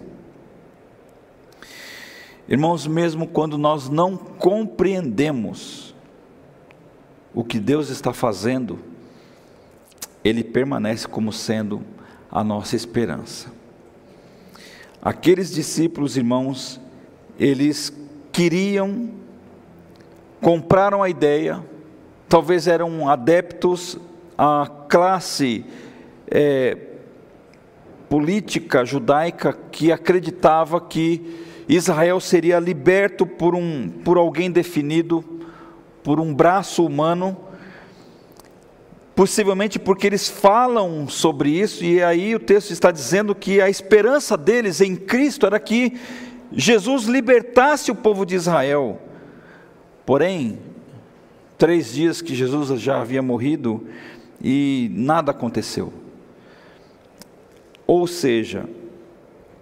Irmãos, 2.48 2.86
mesmo 2.86 3.26
quando 3.26 3.58
nós 3.58 3.88
não 3.88 4.16
compreendemos 4.16 5.87
o 7.34 7.44
que 7.44 7.58
Deus 7.58 7.90
está 7.90 8.12
fazendo, 8.12 8.78
Ele 10.24 10.42
permanece 10.42 11.06
como 11.06 11.32
sendo 11.32 11.82
a 12.30 12.42
nossa 12.42 12.76
esperança. 12.76 13.50
Aqueles 15.00 15.50
discípulos, 15.50 16.16
irmãos, 16.16 16.80
eles 17.38 17.92
queriam, 18.32 19.10
compraram 20.40 21.02
a 21.02 21.08
ideia, 21.08 21.62
talvez 22.28 22.66
eram 22.66 23.08
adeptos 23.08 23.98
a 24.36 24.70
classe 24.88 25.64
é, 26.30 26.76
política 28.08 28.84
judaica 28.84 29.52
que 29.52 29.90
acreditava 29.92 30.80
que 30.80 31.44
Israel 31.68 32.20
seria 32.20 32.58
liberto 32.58 33.26
por, 33.26 33.54
um, 33.54 33.88
por 33.88 34.16
alguém 34.16 34.50
definido, 34.50 35.24
por 36.08 36.20
um 36.20 36.32
braço 36.32 36.86
humano, 36.86 37.36
possivelmente 39.14 39.78
porque 39.78 40.06
eles 40.06 40.26
falam 40.26 41.06
sobre 41.06 41.50
isso, 41.50 41.84
e 41.84 42.02
aí 42.02 42.34
o 42.34 42.40
texto 42.40 42.70
está 42.70 42.90
dizendo 42.90 43.34
que 43.34 43.60
a 43.60 43.68
esperança 43.68 44.34
deles 44.34 44.80
em 44.80 44.96
Cristo 44.96 45.44
era 45.44 45.60
que 45.60 46.00
Jesus 46.50 47.04
libertasse 47.04 47.90
o 47.90 47.94
povo 47.94 48.24
de 48.24 48.34
Israel. 48.34 48.98
Porém, 50.06 50.60
três 51.58 51.92
dias 51.92 52.22
que 52.22 52.34
Jesus 52.34 52.80
já 52.80 53.02
havia 53.02 53.20
morrido, 53.20 53.86
e 54.40 54.90
nada 54.94 55.32
aconteceu. 55.32 55.92
Ou 57.86 58.06
seja, 58.06 58.64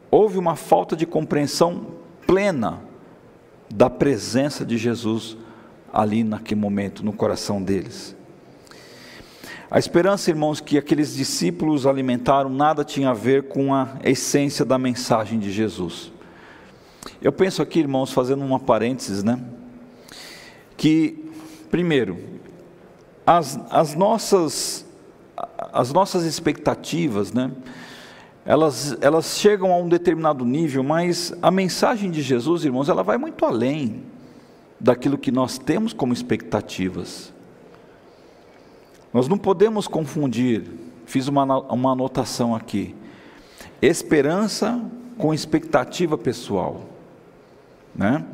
houve 0.08 0.38
uma 0.38 0.54
falta 0.54 0.94
de 0.94 1.06
compreensão 1.06 1.88
plena 2.24 2.84
da 3.68 3.90
presença 3.90 4.64
de 4.64 4.78
Jesus 4.78 5.36
ali 5.96 6.22
naquele 6.22 6.60
momento, 6.60 7.02
no 7.02 7.12
coração 7.12 7.62
deles. 7.62 8.14
A 9.70 9.78
esperança, 9.78 10.28
irmãos, 10.28 10.60
que 10.60 10.76
aqueles 10.76 11.14
discípulos 11.14 11.86
alimentaram 11.86 12.50
nada 12.50 12.84
tinha 12.84 13.10
a 13.10 13.14
ver 13.14 13.44
com 13.44 13.74
a 13.74 13.96
essência 14.04 14.62
da 14.62 14.78
mensagem 14.78 15.38
de 15.38 15.50
Jesus. 15.50 16.12
Eu 17.20 17.32
penso 17.32 17.62
aqui, 17.62 17.80
irmãos, 17.80 18.12
fazendo 18.12 18.44
uma 18.44 18.60
parênteses, 18.60 19.24
né? 19.24 19.40
Que, 20.76 21.30
primeiro, 21.70 22.18
as, 23.26 23.58
as, 23.70 23.94
nossas, 23.94 24.84
as 25.72 25.92
nossas 25.94 26.24
expectativas, 26.24 27.32
né? 27.32 27.50
Elas, 28.44 28.96
elas 29.00 29.38
chegam 29.38 29.72
a 29.72 29.78
um 29.78 29.88
determinado 29.88 30.44
nível, 30.44 30.84
mas 30.84 31.32
a 31.40 31.50
mensagem 31.50 32.10
de 32.10 32.20
Jesus, 32.20 32.66
irmãos, 32.66 32.90
ela 32.90 33.02
vai 33.02 33.16
muito 33.16 33.44
além 33.46 34.04
daquilo 34.78 35.18
que 35.18 35.30
nós 35.30 35.58
temos 35.58 35.92
como 35.92 36.12
expectativas. 36.12 37.32
Nós 39.12 39.28
não 39.28 39.38
podemos 39.38 39.88
confundir, 39.88 40.64
fiz 41.06 41.28
uma, 41.28 41.44
uma 41.72 41.92
anotação 41.92 42.54
aqui, 42.54 42.94
esperança 43.80 44.82
com 45.16 45.32
expectativa 45.32 46.18
pessoal. 46.18 46.82
Né? 47.94 48.24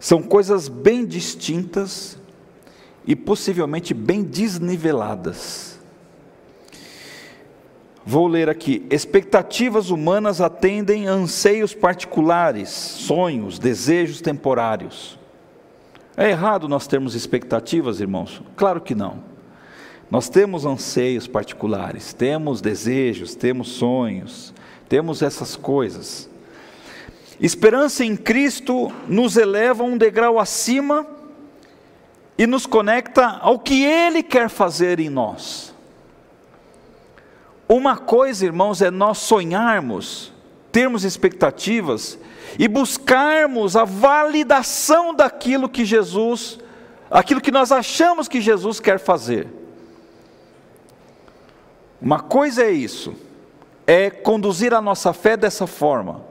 São 0.00 0.22
coisas 0.22 0.68
bem 0.68 1.06
distintas 1.06 2.18
e 3.06 3.14
possivelmente 3.14 3.94
bem 3.94 4.22
desniveladas. 4.22 5.78
Vou 8.04 8.26
ler 8.26 8.48
aqui. 8.48 8.84
Expectativas 8.90 9.90
humanas 9.90 10.40
atendem 10.40 11.06
anseios 11.06 11.74
particulares, 11.74 12.68
sonhos, 12.70 13.58
desejos 13.58 14.20
temporários. 14.20 15.19
É 16.16 16.30
errado 16.30 16.68
nós 16.68 16.86
termos 16.86 17.14
expectativas, 17.14 18.00
irmãos? 18.00 18.42
Claro 18.56 18.80
que 18.80 18.94
não. 18.94 19.22
Nós 20.10 20.28
temos 20.28 20.66
anseios 20.66 21.26
particulares, 21.26 22.12
temos 22.12 22.60
desejos, 22.60 23.34
temos 23.34 23.68
sonhos, 23.68 24.52
temos 24.88 25.22
essas 25.22 25.54
coisas. 25.54 26.28
Esperança 27.40 28.04
em 28.04 28.16
Cristo 28.16 28.92
nos 29.06 29.36
eleva 29.36 29.84
um 29.84 29.96
degrau 29.96 30.38
acima 30.38 31.06
e 32.36 32.46
nos 32.46 32.66
conecta 32.66 33.38
ao 33.40 33.58
que 33.58 33.84
Ele 33.84 34.22
quer 34.22 34.48
fazer 34.48 34.98
em 34.98 35.08
nós. 35.08 35.72
Uma 37.68 37.96
coisa, 37.96 38.44
irmãos, 38.44 38.82
é 38.82 38.90
nós 38.90 39.18
sonharmos, 39.18 40.32
termos 40.72 41.04
expectativas 41.04 42.18
e 42.58 42.68
buscarmos 42.68 43.76
a 43.76 43.84
validação 43.84 45.14
daquilo 45.14 45.68
que 45.68 45.84
Jesus, 45.84 46.58
aquilo 47.10 47.40
que 47.40 47.50
nós 47.50 47.72
achamos 47.72 48.28
que 48.28 48.40
Jesus 48.40 48.80
quer 48.80 48.98
fazer. 48.98 49.48
Uma 52.00 52.20
coisa 52.20 52.64
é 52.64 52.70
isso, 52.70 53.14
é 53.86 54.10
conduzir 54.10 54.72
a 54.72 54.80
nossa 54.80 55.12
fé 55.12 55.36
dessa 55.36 55.66
forma. 55.66 56.22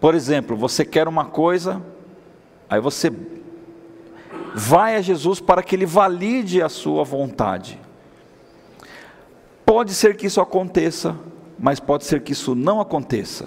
Por 0.00 0.14
exemplo, 0.14 0.56
você 0.56 0.84
quer 0.84 1.06
uma 1.06 1.26
coisa, 1.26 1.80
aí 2.68 2.80
você 2.80 3.12
vai 4.54 4.96
a 4.96 5.00
Jesus 5.00 5.40
para 5.40 5.62
que 5.62 5.76
ele 5.76 5.86
valide 5.86 6.60
a 6.60 6.68
sua 6.68 7.04
vontade. 7.04 7.80
Pode 9.64 9.94
ser 9.94 10.16
que 10.16 10.26
isso 10.26 10.40
aconteça, 10.40 11.16
mas 11.58 11.78
pode 11.78 12.04
ser 12.04 12.22
que 12.22 12.32
isso 12.32 12.54
não 12.54 12.80
aconteça. 12.80 13.46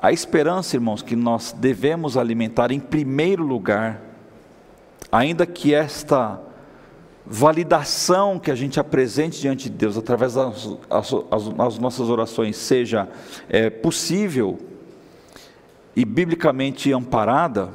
A 0.00 0.12
esperança, 0.12 0.76
irmãos, 0.76 1.02
que 1.02 1.16
nós 1.16 1.52
devemos 1.52 2.16
alimentar 2.16 2.70
em 2.70 2.78
primeiro 2.78 3.42
lugar, 3.42 4.00
ainda 5.10 5.46
que 5.46 5.74
esta 5.74 6.40
validação 7.24 8.38
que 8.38 8.50
a 8.50 8.54
gente 8.54 8.78
apresente 8.78 9.40
diante 9.40 9.68
de 9.68 9.76
Deus 9.76 9.96
através 9.96 10.34
das, 10.34 10.68
as, 10.90 11.78
nossas 11.78 12.08
orações 12.08 12.56
seja 12.56 13.08
é, 13.48 13.68
possível 13.68 14.58
e 15.96 16.04
biblicamente 16.04 16.92
amparada, 16.92 17.70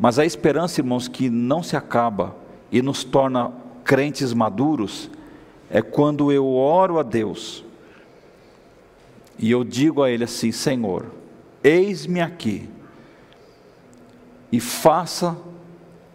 mas 0.00 0.18
a 0.18 0.24
esperança, 0.24 0.80
irmãos, 0.80 1.06
que 1.06 1.28
não 1.28 1.62
se 1.62 1.76
acaba 1.76 2.34
e 2.72 2.80
nos 2.80 3.04
torna 3.04 3.52
crentes 3.84 4.32
maduros, 4.32 5.10
é 5.70 5.82
quando 5.82 6.32
eu 6.32 6.46
oro 6.46 6.98
a 6.98 7.02
Deus 7.02 7.64
e 9.38 9.50
eu 9.50 9.62
digo 9.62 10.02
a 10.02 10.10
Ele 10.10 10.24
assim: 10.24 10.50
Senhor, 10.50 11.06
eis-me 11.62 12.20
aqui 12.20 12.68
e 14.50 14.58
faça 14.60 15.36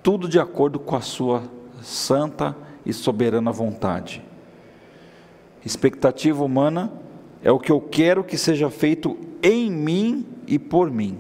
tudo 0.02 0.28
de 0.28 0.40
acordo 0.40 0.80
com 0.80 0.96
a 0.96 1.02
Sua 1.02 1.44
santa 1.82 2.56
e 2.86 2.92
soberana 2.92 3.52
vontade. 3.52 4.22
Expectativa 5.66 6.44
humana 6.44 6.92
é 7.42 7.52
o 7.52 7.60
que 7.60 7.72
eu 7.72 7.80
quero 7.80 8.24
que 8.24 8.38
seja 8.38 8.70
feito 8.70 9.18
em 9.42 9.72
mim 9.72 10.26
e 10.46 10.60
por 10.60 10.92
mim. 10.92 11.18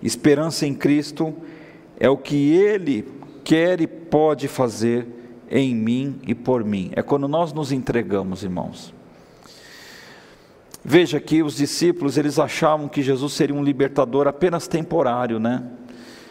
Esperança 0.00 0.66
em 0.66 0.74
Cristo 0.74 1.34
é 1.98 2.08
o 2.08 2.16
que 2.16 2.52
Ele 2.52 3.04
quer 3.42 3.80
e 3.80 3.86
pode 3.86 4.46
fazer 4.46 5.06
em 5.50 5.74
mim 5.74 6.20
e 6.26 6.34
por 6.34 6.62
mim. 6.62 6.90
É 6.94 7.02
quando 7.02 7.26
nós 7.26 7.52
nos 7.52 7.72
entregamos, 7.72 8.44
irmãos. 8.44 8.94
Veja 10.90 11.20
que 11.20 11.42
os 11.42 11.54
discípulos, 11.54 12.16
eles 12.16 12.38
achavam 12.38 12.88
que 12.88 13.02
Jesus 13.02 13.34
seria 13.34 13.54
um 13.54 13.62
libertador 13.62 14.26
apenas 14.26 14.66
temporário, 14.66 15.38
né? 15.38 15.62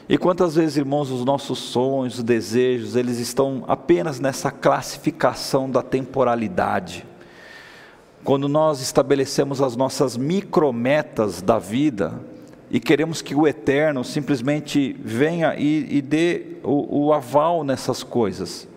E 0.10 0.18
quantas 0.18 0.56
vezes, 0.56 0.78
irmãos, 0.78 1.12
os 1.12 1.24
nossos 1.24 1.60
sonhos, 1.60 2.24
desejos, 2.24 2.96
eles 2.96 3.20
estão 3.20 3.64
apenas 3.68 4.20
nessa 4.20 4.50
classificação 4.50 5.70
da 5.70 5.84
temporalidade. 5.84 7.06
Quando 8.24 8.50
nós 8.50 8.82
estabelecemos 8.82 9.62
as 9.62 9.76
nossas 9.76 10.18
micrometas 10.18 11.40
da 11.40 11.60
vida 11.60 12.20
e 12.72 12.80
queremos 12.80 13.22
que 13.22 13.36
o 13.36 13.48
eterno 13.48 14.04
simplesmente 14.04 15.00
venha 15.06 15.54
e, 15.56 15.98
e 15.98 16.02
dê 16.02 16.58
o, 16.64 17.06
o 17.06 17.14
aval 17.14 17.64
nessas 17.64 18.02
coisas. 18.02 18.68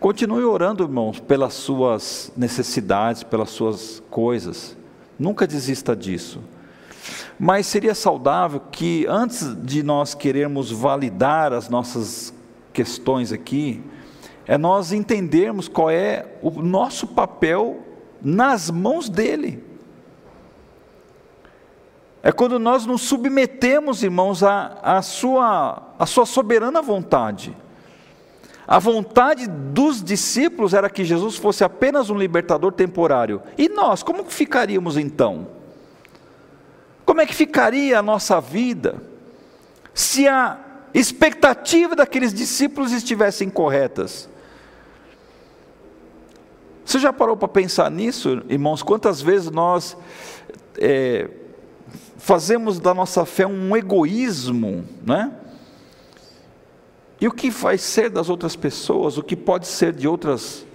Continue 0.00 0.44
orando, 0.44 0.84
irmãos, 0.84 1.20
pelas 1.20 1.54
suas 1.54 2.32
necessidades, 2.36 3.22
pelas 3.22 3.50
suas 3.50 4.02
coisas. 4.10 4.76
Nunca 5.18 5.46
desista 5.46 5.94
disso. 5.94 6.40
Mas 7.38 7.66
seria 7.66 7.94
saudável 7.94 8.60
que 8.70 9.06
antes 9.08 9.54
de 9.62 9.82
nós 9.82 10.14
querermos 10.14 10.70
validar 10.70 11.52
as 11.52 11.68
nossas 11.68 12.32
questões 12.72 13.32
aqui, 13.32 13.82
é 14.46 14.56
nós 14.56 14.92
entendermos 14.92 15.68
qual 15.68 15.90
é 15.90 16.26
o 16.42 16.50
nosso 16.62 17.08
papel 17.08 17.82
nas 18.22 18.70
mãos 18.70 19.08
dele. 19.08 19.62
É 22.22 22.32
quando 22.32 22.58
nós 22.58 22.86
nos 22.86 23.02
submetemos, 23.02 24.02
irmãos, 24.02 24.42
à, 24.42 24.78
à, 24.82 25.02
sua, 25.02 25.94
à 25.98 26.06
sua 26.06 26.26
soberana 26.26 26.82
vontade. 26.82 27.56
A 28.66 28.78
vontade 28.80 29.46
dos 29.46 30.02
discípulos 30.02 30.74
era 30.74 30.90
que 30.90 31.04
Jesus 31.04 31.36
fosse 31.36 31.62
apenas 31.62 32.10
um 32.10 32.18
libertador 32.18 32.72
temporário. 32.72 33.40
E 33.56 33.68
nós, 33.68 34.02
como 34.02 34.24
ficaríamos 34.24 34.96
então? 34.96 35.46
Como 37.04 37.20
é 37.20 37.26
que 37.26 37.34
ficaria 37.34 37.98
a 37.98 38.02
nossa 38.02 38.40
vida 38.40 39.00
se 39.94 40.26
a 40.26 40.58
expectativa 40.92 41.94
daqueles 41.94 42.34
discípulos 42.34 42.90
estivessem 42.92 43.48
corretas? 43.48 44.28
Você 46.84 46.98
já 46.98 47.12
parou 47.12 47.36
para 47.36 47.48
pensar 47.48 47.88
nisso, 47.90 48.42
irmãos? 48.48 48.82
Quantas 48.82 49.20
vezes 49.20 49.50
nós 49.50 49.96
é, 50.78 51.30
fazemos 52.18 52.80
da 52.80 52.92
nossa 52.92 53.24
fé 53.24 53.46
um 53.46 53.76
egoísmo, 53.76 54.84
né? 55.04 55.32
E 57.20 57.26
o 57.26 57.32
que 57.32 57.50
vai 57.50 57.78
ser 57.78 58.10
das 58.10 58.28
outras 58.28 58.54
pessoas, 58.54 59.16
o 59.16 59.22
que 59.22 59.34
pode 59.34 59.66
ser 59.66 59.92
de 59.92 60.06
outras. 60.06 60.66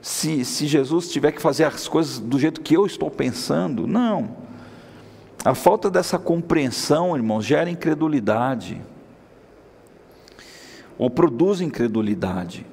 Se, 0.00 0.44
se 0.44 0.66
Jesus 0.66 1.10
tiver 1.10 1.32
que 1.32 1.42
fazer 1.42 1.64
as 1.64 1.88
coisas 1.88 2.18
do 2.18 2.38
jeito 2.38 2.60
que 2.60 2.74
eu 2.74 2.86
estou 2.86 3.10
pensando, 3.10 3.86
não. 3.86 4.36
A 5.44 5.54
falta 5.54 5.90
dessa 5.90 6.18
compreensão, 6.18 7.16
irmãos, 7.16 7.44
gera 7.44 7.68
incredulidade, 7.68 8.80
ou 10.96 11.10
produz 11.10 11.60
incredulidade. 11.60 12.64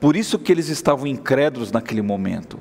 Por 0.00 0.16
isso 0.16 0.38
que 0.38 0.52
eles 0.52 0.68
estavam 0.68 1.06
incrédulos 1.06 1.72
naquele 1.72 2.02
momento. 2.02 2.58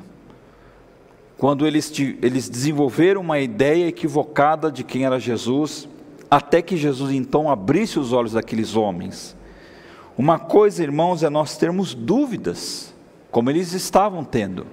Quando 1.38 1.66
eles, 1.66 1.92
eles 2.22 2.48
desenvolveram 2.48 3.22
uma 3.22 3.40
ideia 3.40 3.88
equivocada 3.88 4.72
de 4.72 4.84
quem 4.84 5.06
era 5.06 5.20
Jesus, 5.20 5.88
até 6.32 6.62
que 6.62 6.78
Jesus 6.78 7.12
então 7.12 7.52
abrisse 7.52 8.00
os 8.00 8.14
olhos 8.14 8.32
daqueles 8.32 8.76
homens. 8.76 9.36
Uma 10.18 10.40
coisa, 10.40 10.82
irmãos, 10.82 11.22
é 11.22 11.30
nós 11.30 11.58
termos 11.58 11.94
dúvidas, 11.94 12.94
como 13.30 13.50
eles 13.50 13.74
estavam 13.74 14.24
tendo 14.24 14.66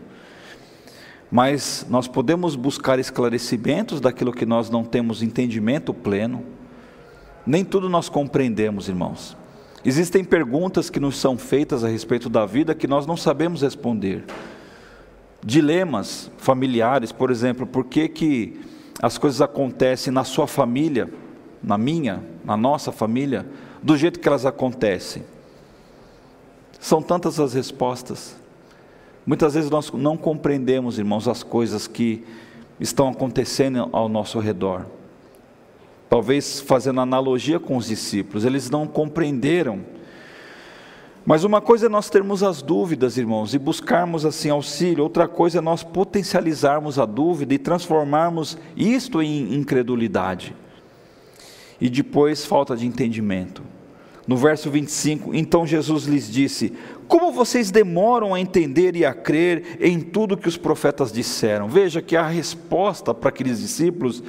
mas 1.30 1.86
nós 1.88 2.08
podemos 2.08 2.56
buscar 2.56 2.98
esclarecimentos 2.98 4.00
daquilo 4.00 4.32
que 4.32 4.46
nós 4.46 4.70
não 4.70 4.82
temos 4.82 5.22
entendimento 5.22 5.92
pleno. 5.92 6.42
Nem 7.46 7.64
tudo 7.64 7.88
nós 7.88 8.08
compreendemos, 8.08 8.88
irmãos. 8.88 9.36
Existem 9.84 10.24
perguntas 10.24 10.90
que 10.90 10.98
nos 10.98 11.18
são 11.18 11.36
feitas 11.38 11.84
a 11.84 11.88
respeito 11.88 12.28
da 12.28 12.44
vida 12.46 12.74
que 12.74 12.86
nós 12.86 13.06
não 13.06 13.16
sabemos 13.16 13.62
responder. 13.62 14.24
Dilemas 15.44 16.30
familiares, 16.38 17.12
por 17.12 17.30
exemplo, 17.30 17.66
por 17.66 17.84
que, 17.84 18.08
que 18.08 18.60
as 19.00 19.18
coisas 19.18 19.40
acontecem 19.40 20.12
na 20.12 20.24
sua 20.24 20.46
família, 20.46 21.08
na 21.62 21.76
minha, 21.76 22.22
na 22.44 22.56
nossa 22.56 22.92
família, 22.92 23.46
do 23.82 23.96
jeito 23.96 24.20
que 24.20 24.28
elas 24.28 24.46
acontecem? 24.46 25.24
São 26.78 27.02
tantas 27.02 27.40
as 27.40 27.54
respostas. 27.54 28.36
Muitas 29.26 29.54
vezes 29.54 29.70
nós 29.70 29.90
não 29.92 30.16
compreendemos, 30.16 30.98
irmãos, 30.98 31.28
as 31.28 31.42
coisas 31.42 31.86
que 31.86 32.24
estão 32.80 33.08
acontecendo 33.08 33.88
ao 33.92 34.08
nosso 34.08 34.38
redor. 34.38 34.86
Talvez 36.08 36.60
fazendo 36.60 37.00
analogia 37.00 37.60
com 37.60 37.76
os 37.76 37.88
discípulos, 37.88 38.44
eles 38.44 38.70
não 38.70 38.86
compreenderam. 38.86 39.80
Mas 41.26 41.44
uma 41.44 41.60
coisa 41.60 41.86
é 41.86 41.88
nós 41.90 42.08
termos 42.08 42.42
as 42.42 42.62
dúvidas, 42.62 43.18
irmãos, 43.18 43.52
e 43.52 43.58
buscarmos 43.58 44.24
assim 44.24 44.48
auxílio, 44.48 45.04
outra 45.04 45.28
coisa 45.28 45.58
é 45.58 45.60
nós 45.60 45.82
potencializarmos 45.82 46.98
a 46.98 47.04
dúvida 47.04 47.52
e 47.52 47.58
transformarmos 47.58 48.56
isto 48.74 49.20
em 49.20 49.54
incredulidade. 49.54 50.56
E 51.80 51.88
depois 51.88 52.44
falta 52.44 52.76
de 52.76 52.86
entendimento. 52.86 53.62
no 54.26 54.36
verso 54.36 54.70
25: 54.70 55.34
Então 55.34 55.66
Jesus 55.66 56.04
lhes 56.04 56.30
disse: 56.30 56.72
Como 57.06 57.32
vocês 57.32 57.70
demoram 57.70 58.34
a 58.34 58.40
entender 58.40 58.94
e 58.94 59.04
a 59.04 59.14
crer 59.14 59.78
em 59.80 60.00
tudo 60.00 60.36
que 60.36 60.48
os 60.48 60.56
profetas 60.56 61.10
disseram? 61.10 61.68
Veja 61.68 62.02
que 62.02 62.14
a 62.14 62.26
resposta 62.26 63.14
para 63.14 63.30
aqueles 63.30 63.58
discípulos, 63.60 64.22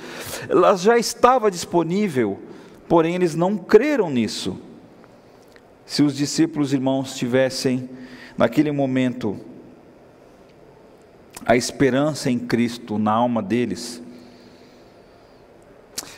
ela 0.47 0.75
já 0.77 0.97
estava 0.97 1.51
disponível, 1.51 2.39
porém 2.87 3.15
eles 3.15 3.35
não 3.35 3.57
creram 3.57 4.09
nisso. 4.09 4.57
Se 5.85 6.03
os 6.03 6.15
discípulos, 6.15 6.71
irmãos, 6.71 7.15
tivessem, 7.15 7.89
naquele 8.37 8.71
momento, 8.71 9.37
a 11.45 11.57
esperança 11.57 12.29
em 12.29 12.37
Cristo 12.37 12.99
na 12.99 13.11
alma 13.11 13.41
deles, 13.41 14.01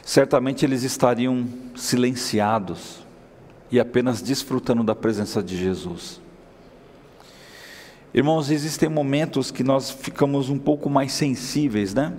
certamente 0.03 0.65
eles 0.65 0.83
estariam 0.83 1.47
silenciados 1.75 2.99
e 3.71 3.79
apenas 3.79 4.21
desfrutando 4.21 4.83
da 4.83 4.95
presença 4.95 5.41
de 5.41 5.57
Jesus. 5.57 6.19
Irmãos, 8.13 8.51
existem 8.51 8.89
momentos 8.89 9.51
que 9.51 9.63
nós 9.63 9.89
ficamos 9.89 10.49
um 10.49 10.59
pouco 10.59 10.89
mais 10.89 11.13
sensíveis, 11.13 11.93
né? 11.93 12.13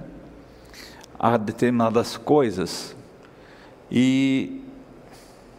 A 1.19 1.37
determinadas 1.37 2.17
coisas. 2.17 2.97
E 3.91 4.63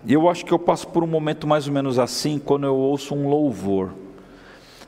eu 0.08 0.28
acho 0.28 0.44
que 0.44 0.52
eu 0.52 0.58
passo 0.58 0.88
por 0.88 1.04
um 1.04 1.08
momento 1.08 1.46
mais 1.46 1.68
ou 1.68 1.74
menos 1.74 2.00
assim 2.00 2.40
quando 2.40 2.66
eu 2.66 2.76
ouço 2.76 3.14
um 3.14 3.30
louvor. 3.30 3.94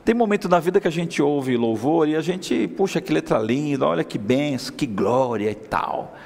Tem 0.04 0.14
momento 0.14 0.48
na 0.48 0.58
vida 0.58 0.80
que 0.80 0.88
a 0.88 0.90
gente 0.90 1.22
ouve 1.22 1.56
louvor 1.56 2.08
e 2.08 2.16
a 2.16 2.20
gente, 2.20 2.68
puxa, 2.68 3.00
que 3.00 3.12
letra 3.12 3.38
linda, 3.38 3.86
olha 3.86 4.04
que 4.04 4.18
benção, 4.18 4.74
que 4.74 4.86
glória 4.86 5.50
e 5.50 5.54
tal. 5.54 6.16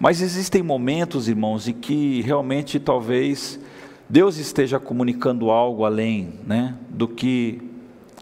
Mas 0.00 0.22
existem 0.22 0.62
momentos, 0.62 1.28
irmãos, 1.28 1.68
em 1.68 1.74
que 1.74 2.22
realmente 2.22 2.80
talvez 2.80 3.60
Deus 4.08 4.38
esteja 4.38 4.80
comunicando 4.80 5.50
algo 5.50 5.84
além 5.84 6.40
né, 6.46 6.74
do 6.88 7.06
que 7.06 7.60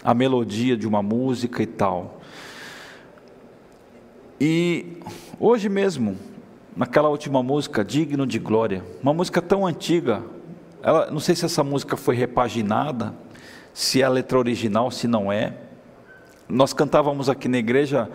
a 0.03 0.13
melodia 0.13 0.77
de 0.77 0.89
uma 0.89 1.05
música 1.05 1.63
e 1.63 1.67
tal. 1.67 2.21
E 4.41 4.99
hoje 5.39 5.69
mesmo, 5.69 6.17
naquela 6.77 7.09
última 7.09 7.45
música, 7.45 7.85
Digno 7.85 8.27
de 8.27 8.41
Glória, 8.41 8.85
uma 9.01 9.15
música 9.15 9.41
tão 9.41 9.65
antiga, 9.65 10.25
ela, 10.83 11.09
não 11.13 11.21
sei 11.21 11.37
se 11.37 11.45
essa 11.45 11.63
música 11.63 11.97
foi 11.97 12.17
repaginada, 12.17 13.15
se 13.73 14.03
é 14.03 14.05
a 14.05 14.09
letra 14.09 14.37
original, 14.37 14.91
se 14.91 15.07
não 15.07 15.31
é. 15.31 15.55
Nós 16.49 16.73
cantávamos 16.73 17.29
aqui 17.29 17.47
na 17.47 17.59
igreja, 17.59 18.11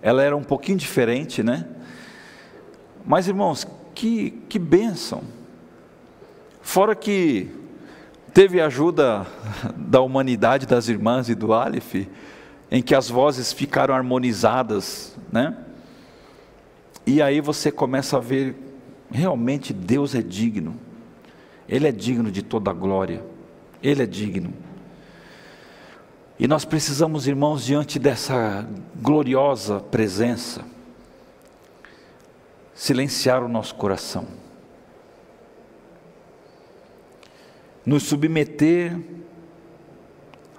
ela 0.00 0.22
era 0.22 0.36
um 0.36 0.44
pouquinho 0.44 0.78
diferente, 0.78 1.42
né? 1.42 1.66
Mas 3.08 3.26
irmãos, 3.26 3.66
que, 3.94 4.32
que 4.50 4.58
bênção. 4.58 5.22
Fora 6.60 6.94
que 6.94 7.48
teve 8.34 8.60
ajuda 8.60 9.26
da 9.74 10.02
humanidade, 10.02 10.66
das 10.66 10.88
irmãs 10.88 11.30
e 11.30 11.34
do 11.34 11.54
Aleph, 11.54 12.06
em 12.70 12.82
que 12.82 12.94
as 12.94 13.08
vozes 13.08 13.50
ficaram 13.50 13.94
harmonizadas, 13.94 15.16
né? 15.32 15.56
E 17.06 17.22
aí 17.22 17.40
você 17.40 17.72
começa 17.72 18.18
a 18.18 18.20
ver, 18.20 18.54
realmente 19.10 19.72
Deus 19.72 20.14
é 20.14 20.20
digno, 20.20 20.76
Ele 21.66 21.88
é 21.88 21.92
digno 21.92 22.30
de 22.30 22.42
toda 22.42 22.70
a 22.70 22.74
glória, 22.74 23.24
Ele 23.82 24.02
é 24.02 24.06
digno. 24.06 24.52
E 26.38 26.46
nós 26.46 26.66
precisamos, 26.66 27.26
irmãos, 27.26 27.64
diante 27.64 27.98
dessa 27.98 28.68
gloriosa 29.00 29.80
presença, 29.80 30.62
silenciar 32.78 33.42
o 33.42 33.48
nosso 33.48 33.74
coração, 33.74 34.24
nos 37.84 38.04
submeter 38.04 38.96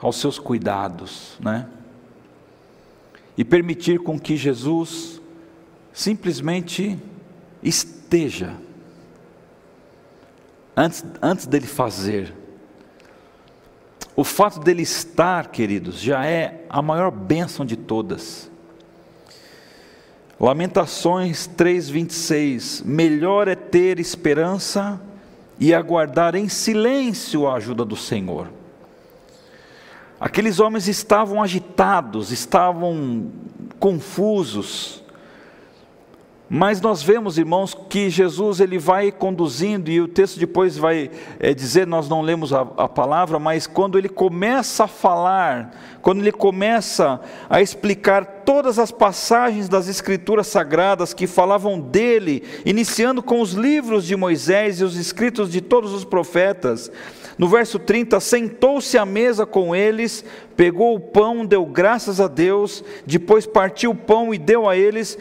aos 0.01 0.17
seus 0.17 0.38
cuidados, 0.38 1.38
né? 1.39 1.69
E 3.38 3.45
permitir 3.45 3.99
com 3.99 4.19
que 4.19 4.36
Jesus 4.36 5.21
simplesmente 5.93 6.99
esteja 7.63 8.53
antes, 10.75 11.05
antes 11.21 11.45
dele 11.47 11.67
fazer. 11.67 12.36
O 14.13 14.25
fato 14.25 14.60
dele 14.60 14.82
estar, 14.82 15.51
queridos, 15.51 16.01
já 16.01 16.25
é 16.25 16.65
a 16.69 16.82
maior 16.82 17.12
bênção 17.12 17.65
de 17.65 17.77
todas. 17.77 18.48
Lamentações 20.39 21.47
3:26 21.47 22.82
Melhor 22.86 23.47
é 23.47 23.56
ter 23.56 23.99
esperança 23.99 25.02
e 25.60 25.73
aguardar 25.73 26.36
em 26.36 26.47
silêncio 26.47 27.45
a 27.45 27.56
ajuda 27.56 27.84
do 27.84 27.97
Senhor. 27.97 28.47
Aqueles 30.19 30.60
homens 30.60 30.88
estavam 30.88 31.43
agitados, 31.43 32.32
estavam 32.32 33.32
confusos, 33.80 35.04
mas 36.49 36.81
nós 36.81 37.03
vemos, 37.03 37.38
irmãos, 37.38 37.77
que 37.88 38.09
Jesus 38.09 38.59
ele 38.59 38.79
vai 38.79 39.12
conduzindo, 39.12 39.91
e 39.91 40.01
o 40.01 40.07
texto 40.07 40.39
depois 40.39 40.75
vai 40.75 41.12
é, 41.39 41.53
dizer, 41.53 41.85
nós 41.85 42.09
não 42.09 42.21
lemos 42.21 42.51
a, 42.51 42.62
a, 42.62 42.88
palavra, 42.88 43.38
mas 43.38 43.67
quando 43.67 43.99
ele 43.99 44.09
começa 44.09 44.85
a 44.85 44.88
falar, 44.88 45.71
quando 46.01 46.21
ele 46.21 46.31
começa 46.31 47.21
a 47.47 47.62
explicar 47.62 48.25
todas 48.43 48.79
as 48.79 48.89
passagens 48.89 49.69
das 49.69 49.88
Escrituras 49.88 50.47
Sagradas 50.47 51.13
que 51.13 51.27
falavam 51.27 51.79
dele, 51.79 52.43
iniciando 52.65 53.21
com 53.21 53.41
os 53.41 53.53
livros 53.53 54.03
de 54.03 54.15
Moisés 54.15 54.79
e 54.79 54.83
os 54.83 54.95
escritos 54.95 55.51
de 55.51 55.62
todos 55.62 55.93
os 55.93 56.03
profetas, 56.03 56.91
no 57.39 57.47
verso 57.47 57.79
30, 57.79 58.19
sentou-se 58.19 58.97
à 58.97 59.05
mesa 59.05 59.45
com 59.45 59.73
eles, 59.73 60.25
pegou 60.57 60.93
o 60.93 60.99
pão, 60.99 61.45
deu 61.45 61.65
graças 61.65 62.19
a 62.19 62.27
Deus, 62.27 62.83
depois 63.05 63.45
partiu 63.45 63.91
o 63.91 63.95
pão 63.95 64.33
e 64.33 64.38
deu 64.38 64.67
a 64.67 64.75
eles, 64.75 65.17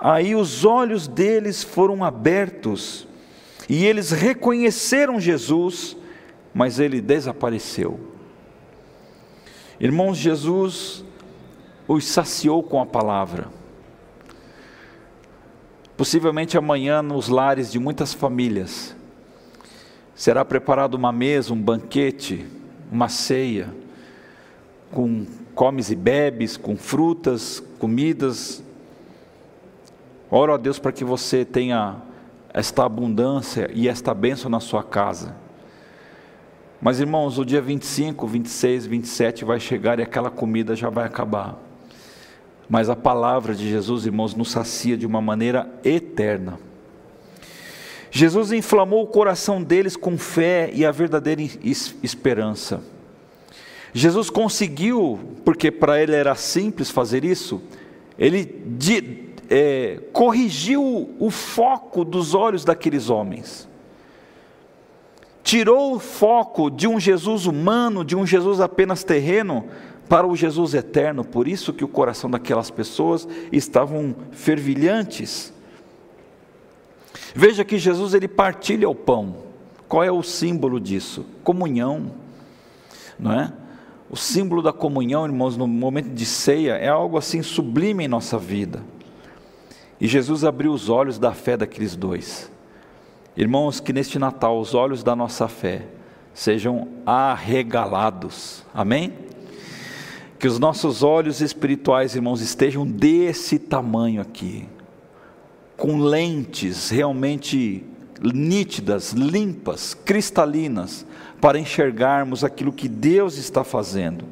Aí 0.00 0.34
os 0.34 0.64
olhos 0.64 1.06
deles 1.06 1.62
foram 1.62 2.02
abertos 2.02 3.06
e 3.68 3.84
eles 3.84 4.10
reconheceram 4.10 5.20
Jesus, 5.20 5.94
mas 6.54 6.80
ele 6.80 7.02
desapareceu. 7.02 8.00
Irmãos, 9.78 10.16
Jesus 10.16 11.04
os 11.86 12.06
saciou 12.06 12.62
com 12.62 12.80
a 12.80 12.86
palavra. 12.86 13.48
Possivelmente 15.98 16.56
amanhã, 16.56 17.02
nos 17.02 17.28
lares 17.28 17.70
de 17.70 17.78
muitas 17.78 18.14
famílias, 18.14 18.96
será 20.14 20.46
preparada 20.46 20.96
uma 20.96 21.12
mesa, 21.12 21.52
um 21.52 21.60
banquete, 21.60 22.46
uma 22.90 23.10
ceia, 23.10 23.74
com 24.90 25.26
comes 25.54 25.90
e 25.90 25.94
bebes, 25.94 26.56
com 26.56 26.74
frutas, 26.74 27.62
comidas 27.78 28.62
Oro 30.30 30.54
a 30.54 30.56
Deus 30.56 30.78
para 30.78 30.92
que 30.92 31.04
você 31.04 31.44
tenha 31.44 31.96
esta 32.54 32.84
abundância 32.84 33.68
e 33.74 33.88
esta 33.88 34.14
bênção 34.14 34.50
na 34.50 34.60
sua 34.60 34.82
casa. 34.82 35.34
Mas 36.80 37.00
irmãos, 37.00 37.38
o 37.38 37.44
dia 37.44 37.60
25, 37.60 38.26
26, 38.26 38.86
27 38.86 39.44
vai 39.44 39.58
chegar 39.58 39.98
e 39.98 40.02
aquela 40.02 40.30
comida 40.30 40.76
já 40.76 40.88
vai 40.88 41.04
acabar. 41.04 41.58
Mas 42.68 42.88
a 42.88 42.94
palavra 42.94 43.54
de 43.54 43.68
Jesus, 43.68 44.06
irmãos, 44.06 44.34
nos 44.34 44.52
sacia 44.52 44.96
de 44.96 45.04
uma 45.04 45.20
maneira 45.20 45.68
eterna. 45.84 46.58
Jesus 48.10 48.52
inflamou 48.52 49.02
o 49.02 49.08
coração 49.08 49.62
deles 49.62 49.96
com 49.96 50.16
fé 50.16 50.70
e 50.72 50.86
a 50.86 50.90
verdadeira 50.90 51.42
esperança. 52.02 52.82
Jesus 53.92 54.30
conseguiu, 54.30 55.18
porque 55.44 55.70
para 55.70 56.00
ele 56.00 56.14
era 56.14 56.34
simples 56.36 56.90
fazer 56.90 57.24
isso, 57.24 57.60
ele 58.16 58.44
é, 59.50 59.98
corrigiu 60.12 61.10
o 61.18 61.28
foco 61.28 62.04
dos 62.04 62.34
olhos 62.34 62.64
daqueles 62.64 63.10
homens. 63.10 63.68
Tirou 65.42 65.96
o 65.96 65.98
foco 65.98 66.70
de 66.70 66.86
um 66.86 67.00
Jesus 67.00 67.46
humano, 67.46 68.04
de 68.04 68.14
um 68.14 68.24
Jesus 68.24 68.60
apenas 68.60 69.02
terreno, 69.02 69.64
para 70.08 70.26
o 70.26 70.36
Jesus 70.36 70.74
eterno. 70.74 71.24
Por 71.24 71.48
isso 71.48 71.72
que 71.72 71.84
o 71.84 71.88
coração 71.88 72.30
daquelas 72.30 72.70
pessoas 72.70 73.26
estavam 73.50 74.14
fervilhantes. 74.30 75.52
Veja 77.34 77.64
que 77.64 77.78
Jesus 77.78 78.14
ele 78.14 78.28
partilha 78.28 78.88
o 78.88 78.94
pão. 78.94 79.36
Qual 79.88 80.04
é 80.04 80.12
o 80.12 80.22
símbolo 80.22 80.78
disso? 80.78 81.26
Comunhão, 81.42 82.12
não 83.18 83.32
é? 83.32 83.52
O 84.08 84.16
símbolo 84.16 84.62
da 84.62 84.72
comunhão, 84.72 85.24
irmãos, 85.24 85.56
no 85.56 85.66
momento 85.66 86.10
de 86.10 86.26
ceia 86.26 86.74
é 86.74 86.88
algo 86.88 87.18
assim 87.18 87.42
sublime 87.42 88.04
em 88.04 88.08
nossa 88.08 88.38
vida. 88.38 88.82
E 90.00 90.08
Jesus 90.08 90.44
abriu 90.44 90.72
os 90.72 90.88
olhos 90.88 91.18
da 91.18 91.32
fé 91.32 91.56
daqueles 91.56 91.94
dois. 91.94 92.50
Irmãos, 93.36 93.80
que 93.80 93.92
neste 93.92 94.18
Natal 94.18 94.58
os 94.58 94.74
olhos 94.74 95.02
da 95.02 95.14
nossa 95.14 95.46
fé 95.46 95.86
sejam 96.32 96.88
arregalados. 97.04 98.64
Amém? 98.72 99.12
Que 100.38 100.48
os 100.48 100.58
nossos 100.58 101.02
olhos 101.02 101.40
espirituais, 101.40 102.14
irmãos, 102.14 102.40
estejam 102.40 102.86
desse 102.86 103.58
tamanho 103.58 104.22
aqui, 104.22 104.66
com 105.76 105.98
lentes 105.98 106.88
realmente 106.88 107.84
nítidas, 108.22 109.12
limpas, 109.12 109.94
cristalinas, 109.94 111.06
para 111.40 111.58
enxergarmos 111.58 112.44
aquilo 112.44 112.72
que 112.72 112.88
Deus 112.88 113.36
está 113.36 113.64
fazendo. 113.64 114.24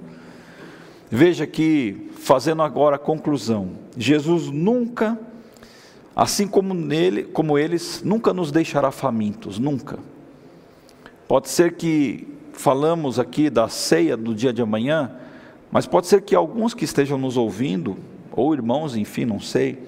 Veja 1.10 1.46
que, 1.46 2.10
fazendo 2.18 2.62
agora 2.62 2.96
a 2.96 2.98
conclusão, 2.98 3.70
Jesus 3.96 4.50
nunca, 4.50 5.18
assim 6.18 6.48
como 6.48 6.74
nele, 6.74 7.22
como 7.22 7.56
eles, 7.56 8.02
nunca 8.04 8.32
nos 8.32 8.50
deixará 8.50 8.90
famintos, 8.90 9.56
nunca. 9.56 10.00
Pode 11.28 11.48
ser 11.48 11.76
que 11.76 12.26
falamos 12.52 13.20
aqui 13.20 13.48
da 13.48 13.68
ceia 13.68 14.16
do 14.16 14.34
dia 14.34 14.52
de 14.52 14.60
amanhã, 14.60 15.12
mas 15.70 15.86
pode 15.86 16.08
ser 16.08 16.22
que 16.22 16.34
alguns 16.34 16.74
que 16.74 16.84
estejam 16.84 17.16
nos 17.16 17.36
ouvindo, 17.36 17.96
ou 18.32 18.52
irmãos, 18.52 18.96
enfim, 18.96 19.24
não 19.24 19.38
sei, 19.38 19.78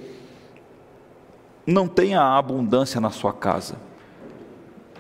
não 1.66 1.88
tenha 1.88 2.22
abundância 2.22 3.00
na 3.00 3.10
sua 3.10 3.32
casa. 3.32 3.74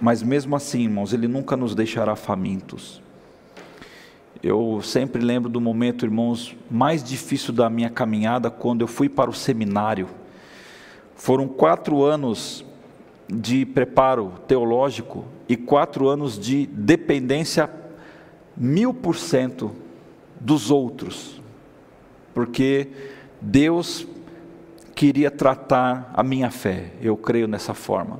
Mas 0.00 0.24
mesmo 0.24 0.56
assim, 0.56 0.82
irmãos, 0.82 1.12
Ele 1.12 1.28
nunca 1.28 1.56
nos 1.56 1.76
deixará 1.76 2.16
famintos. 2.16 3.00
Eu 4.42 4.80
sempre 4.82 5.22
lembro 5.22 5.48
do 5.48 5.60
momento, 5.60 6.04
irmãos, 6.04 6.56
mais 6.68 7.04
difícil 7.04 7.54
da 7.54 7.70
minha 7.70 7.88
caminhada, 7.88 8.50
quando 8.50 8.80
eu 8.80 8.88
fui 8.88 9.08
para 9.08 9.30
o 9.30 9.34
seminário. 9.34 10.08
Foram 11.20 11.46
quatro 11.46 12.02
anos 12.02 12.64
de 13.28 13.66
preparo 13.66 14.32
teológico 14.48 15.26
e 15.46 15.54
quatro 15.54 16.08
anos 16.08 16.38
de 16.38 16.64
dependência 16.64 17.68
mil 18.56 18.94
por 18.94 19.14
cento 19.16 19.70
dos 20.40 20.70
outros, 20.70 21.38
porque 22.32 22.88
Deus 23.38 24.06
queria 24.94 25.30
tratar 25.30 26.10
a 26.14 26.22
minha 26.22 26.50
fé, 26.50 26.92
eu 27.02 27.18
creio 27.18 27.46
nessa 27.46 27.74
forma. 27.74 28.18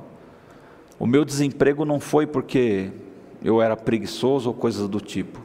O 0.99 1.07
meu 1.07 1.25
desemprego 1.25 1.83
não 1.83 1.99
foi 1.99 2.27
porque 2.27 2.91
eu 3.43 3.63
era 3.63 3.75
preguiçoso 3.75 4.49
ou 4.49 4.53
coisas 4.53 4.87
do 4.87 5.01
tipo, 5.01 5.41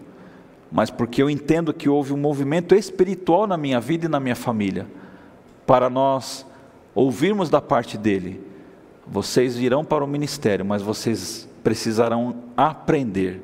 mas 0.71 0.91
porque 0.91 1.23
eu 1.23 1.31
entendo 1.31 1.73
que 1.73 1.89
houve 1.89 2.13
um 2.13 2.19
movimento 2.19 2.75
espiritual 2.75 3.47
na 3.47 3.57
minha 3.57 3.81
vida 3.81 4.05
e 4.05 4.11
na 4.11 4.21
minha 4.21 4.37
família, 4.37 4.87
para 5.67 5.89
nós 5.89 6.45
ouvirmos 6.97 7.51
da 7.51 7.61
parte 7.61 7.97
dele: 7.97 8.41
vocês 9.07 9.57
virão 9.57 9.85
para 9.85 10.03
o 10.03 10.09
ministério, 10.09 10.65
mas 10.65 10.83
vocês 10.83 11.49
precisarão 11.63 12.43
aprender 12.57 13.43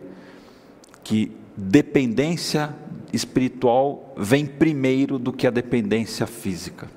que 1.04 1.30
dependência 1.56 2.74
espiritual 3.12 4.14
vem 4.16 4.46
primeiro 4.46 5.18
do 5.18 5.32
que 5.32 5.46
a 5.46 5.50
dependência 5.50 6.26
física. 6.26 6.88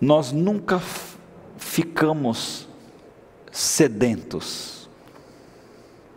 Nós 0.00 0.30
nunca 0.30 0.80
ficamos 1.56 2.68
sedentos. 3.50 4.88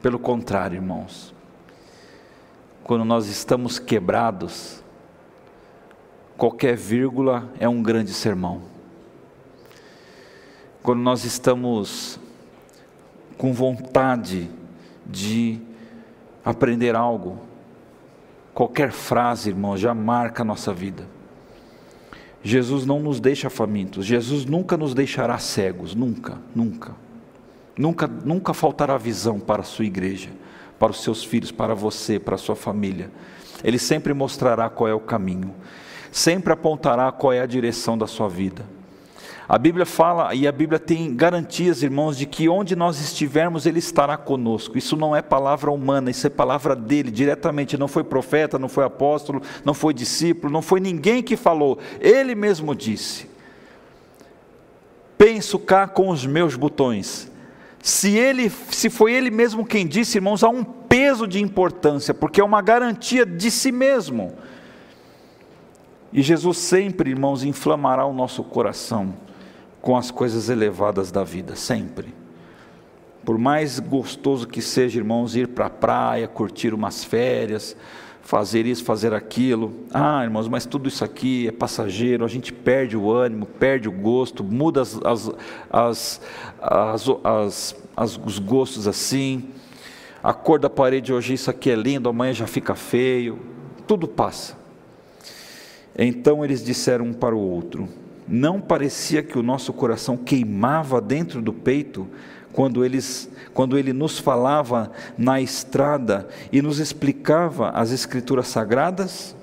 Pelo 0.02 0.20
contrário, 0.20 0.76
irmãos, 0.76 1.34
quando 2.84 3.04
nós 3.04 3.28
estamos 3.28 3.80
quebrados, 3.80 4.84
qualquer 6.38 6.76
vírgula 6.78 7.52
é 7.60 7.68
um 7.68 7.82
grande 7.82 8.14
sermão. 8.14 8.62
Quando 10.84 11.02
nós 11.02 11.26
estamos 11.26 12.20
com 13.38 13.52
vontade 13.52 14.50
de 15.06 15.60
aprender 16.46 16.96
algo, 16.96 17.40
qualquer 18.54 18.92
frase, 18.92 19.50
irmão, 19.50 19.76
já 19.76 19.94
marca 19.94 20.44
a 20.44 20.46
nossa 20.46 20.74
vida. 20.74 21.08
Jesus 22.44 22.86
não 22.86 23.00
nos 23.00 23.20
deixa 23.20 23.50
famintos, 23.50 24.06
Jesus 24.06 24.46
nunca 24.46 24.78
nos 24.78 24.94
deixará 24.94 25.38
cegos, 25.38 25.94
nunca, 25.94 26.38
nunca. 26.56 26.96
Nunca, 27.78 28.08
nunca 28.08 28.54
faltará 28.54 28.98
visão 28.98 29.40
para 29.40 29.62
a 29.62 29.66
sua 29.66 29.86
igreja, 29.86 30.30
para 30.80 30.92
os 30.92 31.04
seus 31.04 31.24
filhos, 31.24 31.52
para 31.52 31.76
você, 31.76 32.20
para 32.20 32.36
a 32.36 32.38
sua 32.38 32.56
família. 32.56 33.12
Ele 33.64 33.78
sempre 33.78 34.14
mostrará 34.14 34.70
qual 34.70 34.88
é 34.88 34.94
o 34.94 35.00
caminho, 35.00 35.54
sempre 36.12 36.54
apontará 36.54 37.12
qual 37.12 37.34
é 37.34 37.42
a 37.42 37.46
direção 37.46 37.98
da 37.98 38.08
sua 38.08 38.28
vida. 38.28 38.78
A 39.50 39.58
Bíblia 39.58 39.86
fala, 39.86 40.36
e 40.36 40.46
a 40.46 40.52
Bíblia 40.52 40.78
tem 40.78 41.16
garantias, 41.16 41.82
irmãos, 41.82 42.18
de 42.18 42.26
que 42.26 42.50
onde 42.50 42.76
nós 42.76 43.00
estivermos, 43.00 43.66
Ele 43.66 43.80
estará 43.80 44.18
conosco. 44.18 44.78
Isso 44.78 44.98
não 44.98 45.16
é 45.16 45.22
palavra 45.22 45.72
humana, 45.72 46.12
isso 46.12 46.28
é 46.28 46.30
palavra 46.30 46.76
dele, 46.76 47.10
diretamente. 47.10 47.78
Não 47.78 47.88
foi 47.88 48.04
profeta, 48.04 48.60
não 48.60 48.68
foi 48.68 48.84
apóstolo, 48.84 49.42
não 49.64 49.74
foi 49.74 49.94
discípulo, 49.94 50.52
não 50.52 50.62
foi 50.62 50.82
ninguém 50.82 51.24
que 51.24 51.38
falou. 51.38 51.80
Ele 52.02 52.36
mesmo 52.36 52.76
disse: 52.76 53.30
Penso 55.18 55.58
cá 55.58 55.88
com 55.88 56.10
os 56.10 56.26
meus 56.26 56.58
botões. 56.58 57.32
Se, 57.82 58.18
ele, 58.18 58.50
se 58.50 58.90
foi 58.90 59.14
ele 59.14 59.32
mesmo 59.32 59.66
quem 59.66 59.88
disse, 59.88 60.18
irmãos, 60.18 60.44
há 60.44 60.50
um 60.50 60.62
peso 60.62 61.26
de 61.26 61.42
importância, 61.42 62.14
porque 62.14 62.42
é 62.42 62.44
uma 62.44 62.62
garantia 62.62 63.26
de 63.26 63.50
si 63.50 63.72
mesmo. 63.72 64.36
E 66.12 66.22
Jesus 66.22 66.58
sempre, 66.58 67.10
irmãos, 67.10 67.44
inflamará 67.44 68.06
o 68.06 68.14
nosso 68.14 68.44
coração 68.44 69.14
com 69.82 69.98
as 69.98 70.12
coisas 70.12 70.50
elevadas 70.50 71.12
da 71.12 71.24
vida, 71.24 71.56
sempre. 71.56 72.14
Por 73.24 73.38
mais 73.38 73.80
gostoso 73.80 74.48
que 74.48 74.62
seja, 74.62 75.00
irmãos, 75.00 75.36
ir 75.36 75.50
para 75.50 75.66
a 75.66 75.70
praia, 75.70 76.28
curtir 76.28 76.74
umas 76.74 77.04
férias, 77.04 77.76
fazer 78.22 78.66
isso, 78.66 78.84
fazer 78.84 79.14
aquilo. 79.14 79.74
Ah, 79.94 80.24
irmãos, 80.24 80.48
mas 80.48 80.66
tudo 80.66 80.88
isso 80.88 81.04
aqui 81.04 81.48
é 81.48 81.52
passageiro, 81.52 82.24
a 82.26 82.28
gente 82.28 82.52
perde 82.52 82.96
o 82.96 83.12
ânimo, 83.12 83.46
perde 83.46 83.88
o 83.88 83.92
gosto, 83.92 84.44
muda 84.44 84.82
as, 84.82 85.00
as, 85.04 86.22
as, 86.62 87.76
as, 87.96 88.20
os 88.26 88.40
gostos 88.40 88.88
assim. 88.88 89.50
A 90.24 90.34
cor 90.34 90.60
da 90.60 90.70
parede 90.70 91.14
hoje, 91.14 91.34
isso 91.34 91.50
aqui 91.50 91.70
é 91.70 91.76
lindo, 91.76 92.10
amanhã 92.10 92.34
já 92.34 92.48
fica 92.48 92.76
feio. 92.76 93.40
Tudo 93.86 94.08
passa. 94.08 94.67
Então 95.98 96.44
eles 96.46 96.64
disseram 96.64 97.06
um 97.06 97.14
para 97.14 97.36
o 97.36 97.40
outro: 97.40 97.88
não 98.28 98.62
parecia 98.62 99.24
que 99.24 99.38
o 99.38 99.44
nosso 99.44 99.74
coração 99.74 100.16
queimava 100.16 101.02
dentro 101.02 101.42
do 101.42 101.52
peito 101.54 102.08
quando, 102.54 102.84
eles, 102.84 103.30
quando 103.54 103.78
ele 103.78 103.94
nos 103.94 104.20
falava 104.20 104.92
na 105.18 105.42
estrada 105.42 106.28
e 106.52 106.62
nos 106.62 106.80
explicava 106.80 107.70
as 107.70 107.92
escrituras 107.92 108.48
sagradas? 108.48 109.36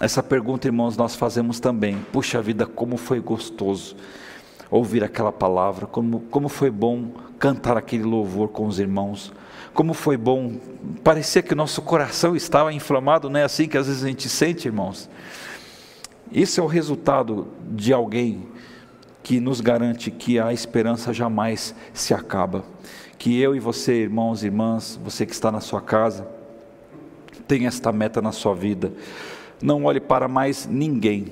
Essa 0.00 0.22
pergunta, 0.22 0.66
irmãos, 0.66 0.96
nós 0.96 1.14
fazemos 1.14 1.60
também. 1.60 1.98
Puxa 2.12 2.40
vida, 2.42 2.66
como 2.66 2.96
foi 2.96 3.20
gostoso 3.20 3.94
ouvir 4.72 5.04
aquela 5.04 5.30
palavra, 5.30 5.86
como, 5.86 6.20
como 6.30 6.48
foi 6.48 6.70
bom 6.70 7.10
cantar 7.38 7.76
aquele 7.76 8.04
louvor 8.04 8.48
com 8.48 8.66
os 8.66 8.78
irmãos, 8.78 9.30
como 9.74 9.92
foi 9.92 10.16
bom, 10.16 10.54
parecia 11.04 11.42
que 11.42 11.52
o 11.52 11.56
nosso 11.56 11.82
coração 11.82 12.34
estava 12.34 12.72
inflamado, 12.72 13.28
não 13.28 13.38
é 13.38 13.44
assim 13.44 13.68
que 13.68 13.76
às 13.76 13.86
vezes 13.86 14.02
a 14.02 14.08
gente 14.08 14.30
sente, 14.30 14.66
irmãos? 14.66 15.10
Isso 16.32 16.60
é 16.60 16.62
o 16.62 16.66
resultado 16.66 17.48
de 17.70 17.92
alguém 17.92 18.46
que 19.22 19.38
nos 19.38 19.60
garante 19.60 20.10
que 20.10 20.38
a 20.38 20.52
esperança 20.52 21.12
jamais 21.12 21.74
se 21.92 22.14
acaba. 22.14 22.64
Que 23.18 23.38
eu 23.38 23.54
e 23.54 23.60
você, 23.60 23.94
irmãos 24.02 24.42
e 24.42 24.46
irmãs, 24.46 24.98
você 25.02 25.26
que 25.26 25.32
está 25.32 25.52
na 25.52 25.60
sua 25.60 25.80
casa, 25.80 26.26
tenha 27.46 27.68
esta 27.68 27.92
meta 27.92 28.22
na 28.22 28.32
sua 28.32 28.54
vida. 28.54 28.92
Não 29.62 29.84
olhe 29.84 30.00
para 30.00 30.26
mais 30.26 30.66
ninguém, 30.66 31.26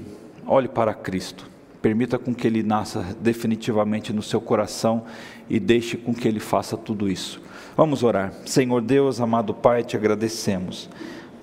olhe 0.47 0.69
para 0.69 0.95
Cristo. 0.95 1.49
Permita 1.81 2.19
com 2.19 2.35
que 2.35 2.47
Ele 2.47 2.63
nasça 2.63 3.17
definitivamente 3.21 4.13
no 4.13 4.23
seu 4.23 4.41
coração 4.41 5.05
e 5.49 5.59
deixe 5.59 5.97
com 5.97 6.15
que 6.15 6.29
Ele 6.29 6.39
faça 6.39 6.77
tudo 6.77 7.11
isso. 7.11 7.41
Vamos 7.75 8.03
orar. 8.03 8.35
Senhor 8.45 8.83
Deus, 8.83 9.19
amado 9.19 9.55
Pai, 9.55 9.83
te 9.83 9.97
agradecemos, 9.97 10.91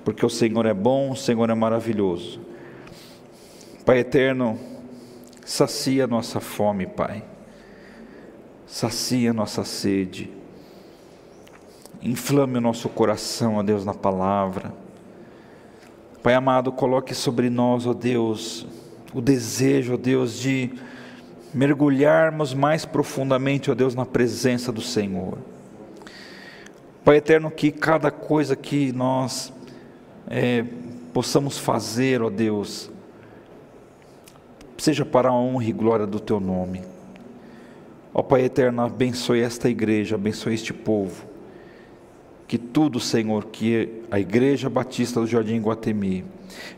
porque 0.06 0.24
o 0.24 0.30
Senhor 0.30 0.68
é 0.68 0.74
bom, 0.76 1.12
o 1.12 1.16
Senhor 1.16 1.50
é 1.50 1.56
maravilhoso. 1.56 2.47
Pai 3.88 4.00
eterno, 4.00 4.60
sacia 5.46 6.06
nossa 6.06 6.42
fome, 6.42 6.86
Pai. 6.86 7.24
Sacia 8.66 9.32
nossa 9.32 9.64
sede. 9.64 10.30
Inflame 12.02 12.58
o 12.58 12.62
nosso 12.62 12.90
coração, 12.90 13.56
ó 13.56 13.64
Deus, 13.64 13.86
na 13.86 13.94
palavra. 13.94 14.74
Pai 16.22 16.34
amado, 16.34 16.70
coloque 16.70 17.16
sobre 17.16 17.50
nós, 17.50 17.88
ó 17.88 17.94
Deus, 17.94 18.68
o 19.14 19.22
desejo, 19.22 19.94
ó 19.94 19.98
Deus, 19.98 20.38
de 20.38 20.70
mergulharmos 21.54 22.54
mais 22.54 22.84
profundamente, 22.84 23.72
ó 23.72 23.74
Deus, 23.74 23.96
na 23.96 24.06
presença 24.06 24.70
do 24.70 24.82
Senhor. 24.82 25.38
Pai 27.06 27.16
eterno, 27.16 27.50
que 27.50 27.72
cada 27.72 28.12
coisa 28.12 28.54
que 28.54 28.92
nós 28.92 29.54
é, 30.30 30.66
possamos 31.14 31.58
fazer, 31.58 32.22
ó 32.22 32.30
Deus, 32.30 32.92
seja 34.78 35.06
para 35.06 35.30
a 35.30 35.34
honra 35.34 35.66
e 35.66 35.72
glória 35.72 36.06
do 36.06 36.20
teu 36.20 36.40
nome. 36.40 36.82
Ó 38.14 38.22
Pai 38.22 38.44
eterno, 38.44 38.82
abençoe 38.82 39.42
esta 39.42 39.70
igreja, 39.70 40.16
abençoe 40.16 40.54
este 40.54 40.74
povo. 40.74 41.26
Que 42.48 42.58
tudo, 42.58 43.00
Senhor, 43.00 43.46
que 43.46 44.04
a 44.10 44.20
Igreja 44.20 44.70
Batista 44.70 45.20
do 45.20 45.28
Jardim 45.28 45.60
Guatemi 45.60 46.24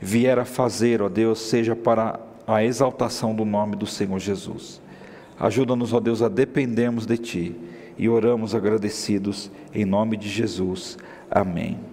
vier 0.02 0.40
a 0.40 0.46
fazer, 0.46 1.02
ó 1.02 1.08
Deus, 1.08 1.40
seja 1.40 1.76
para 1.76 2.20
a 2.48 2.64
exaltação 2.64 3.36
do 3.36 3.46
nome 3.46 3.76
do 3.76 3.86
Senhor 3.86 4.18
Jesus. 4.20 4.82
Ajuda-nos, 5.40 5.94
ó 5.94 6.00
Deus, 6.00 6.22
a 6.22 6.28
dependermos 6.28 7.06
de 7.06 7.18
Ti 7.18 7.56
e 7.98 8.10
oramos 8.10 8.56
agradecidos 8.56 9.52
em 9.74 9.86
nome 9.86 10.18
de 10.18 10.28
Jesus. 10.28 10.98
Amém. 11.30 11.89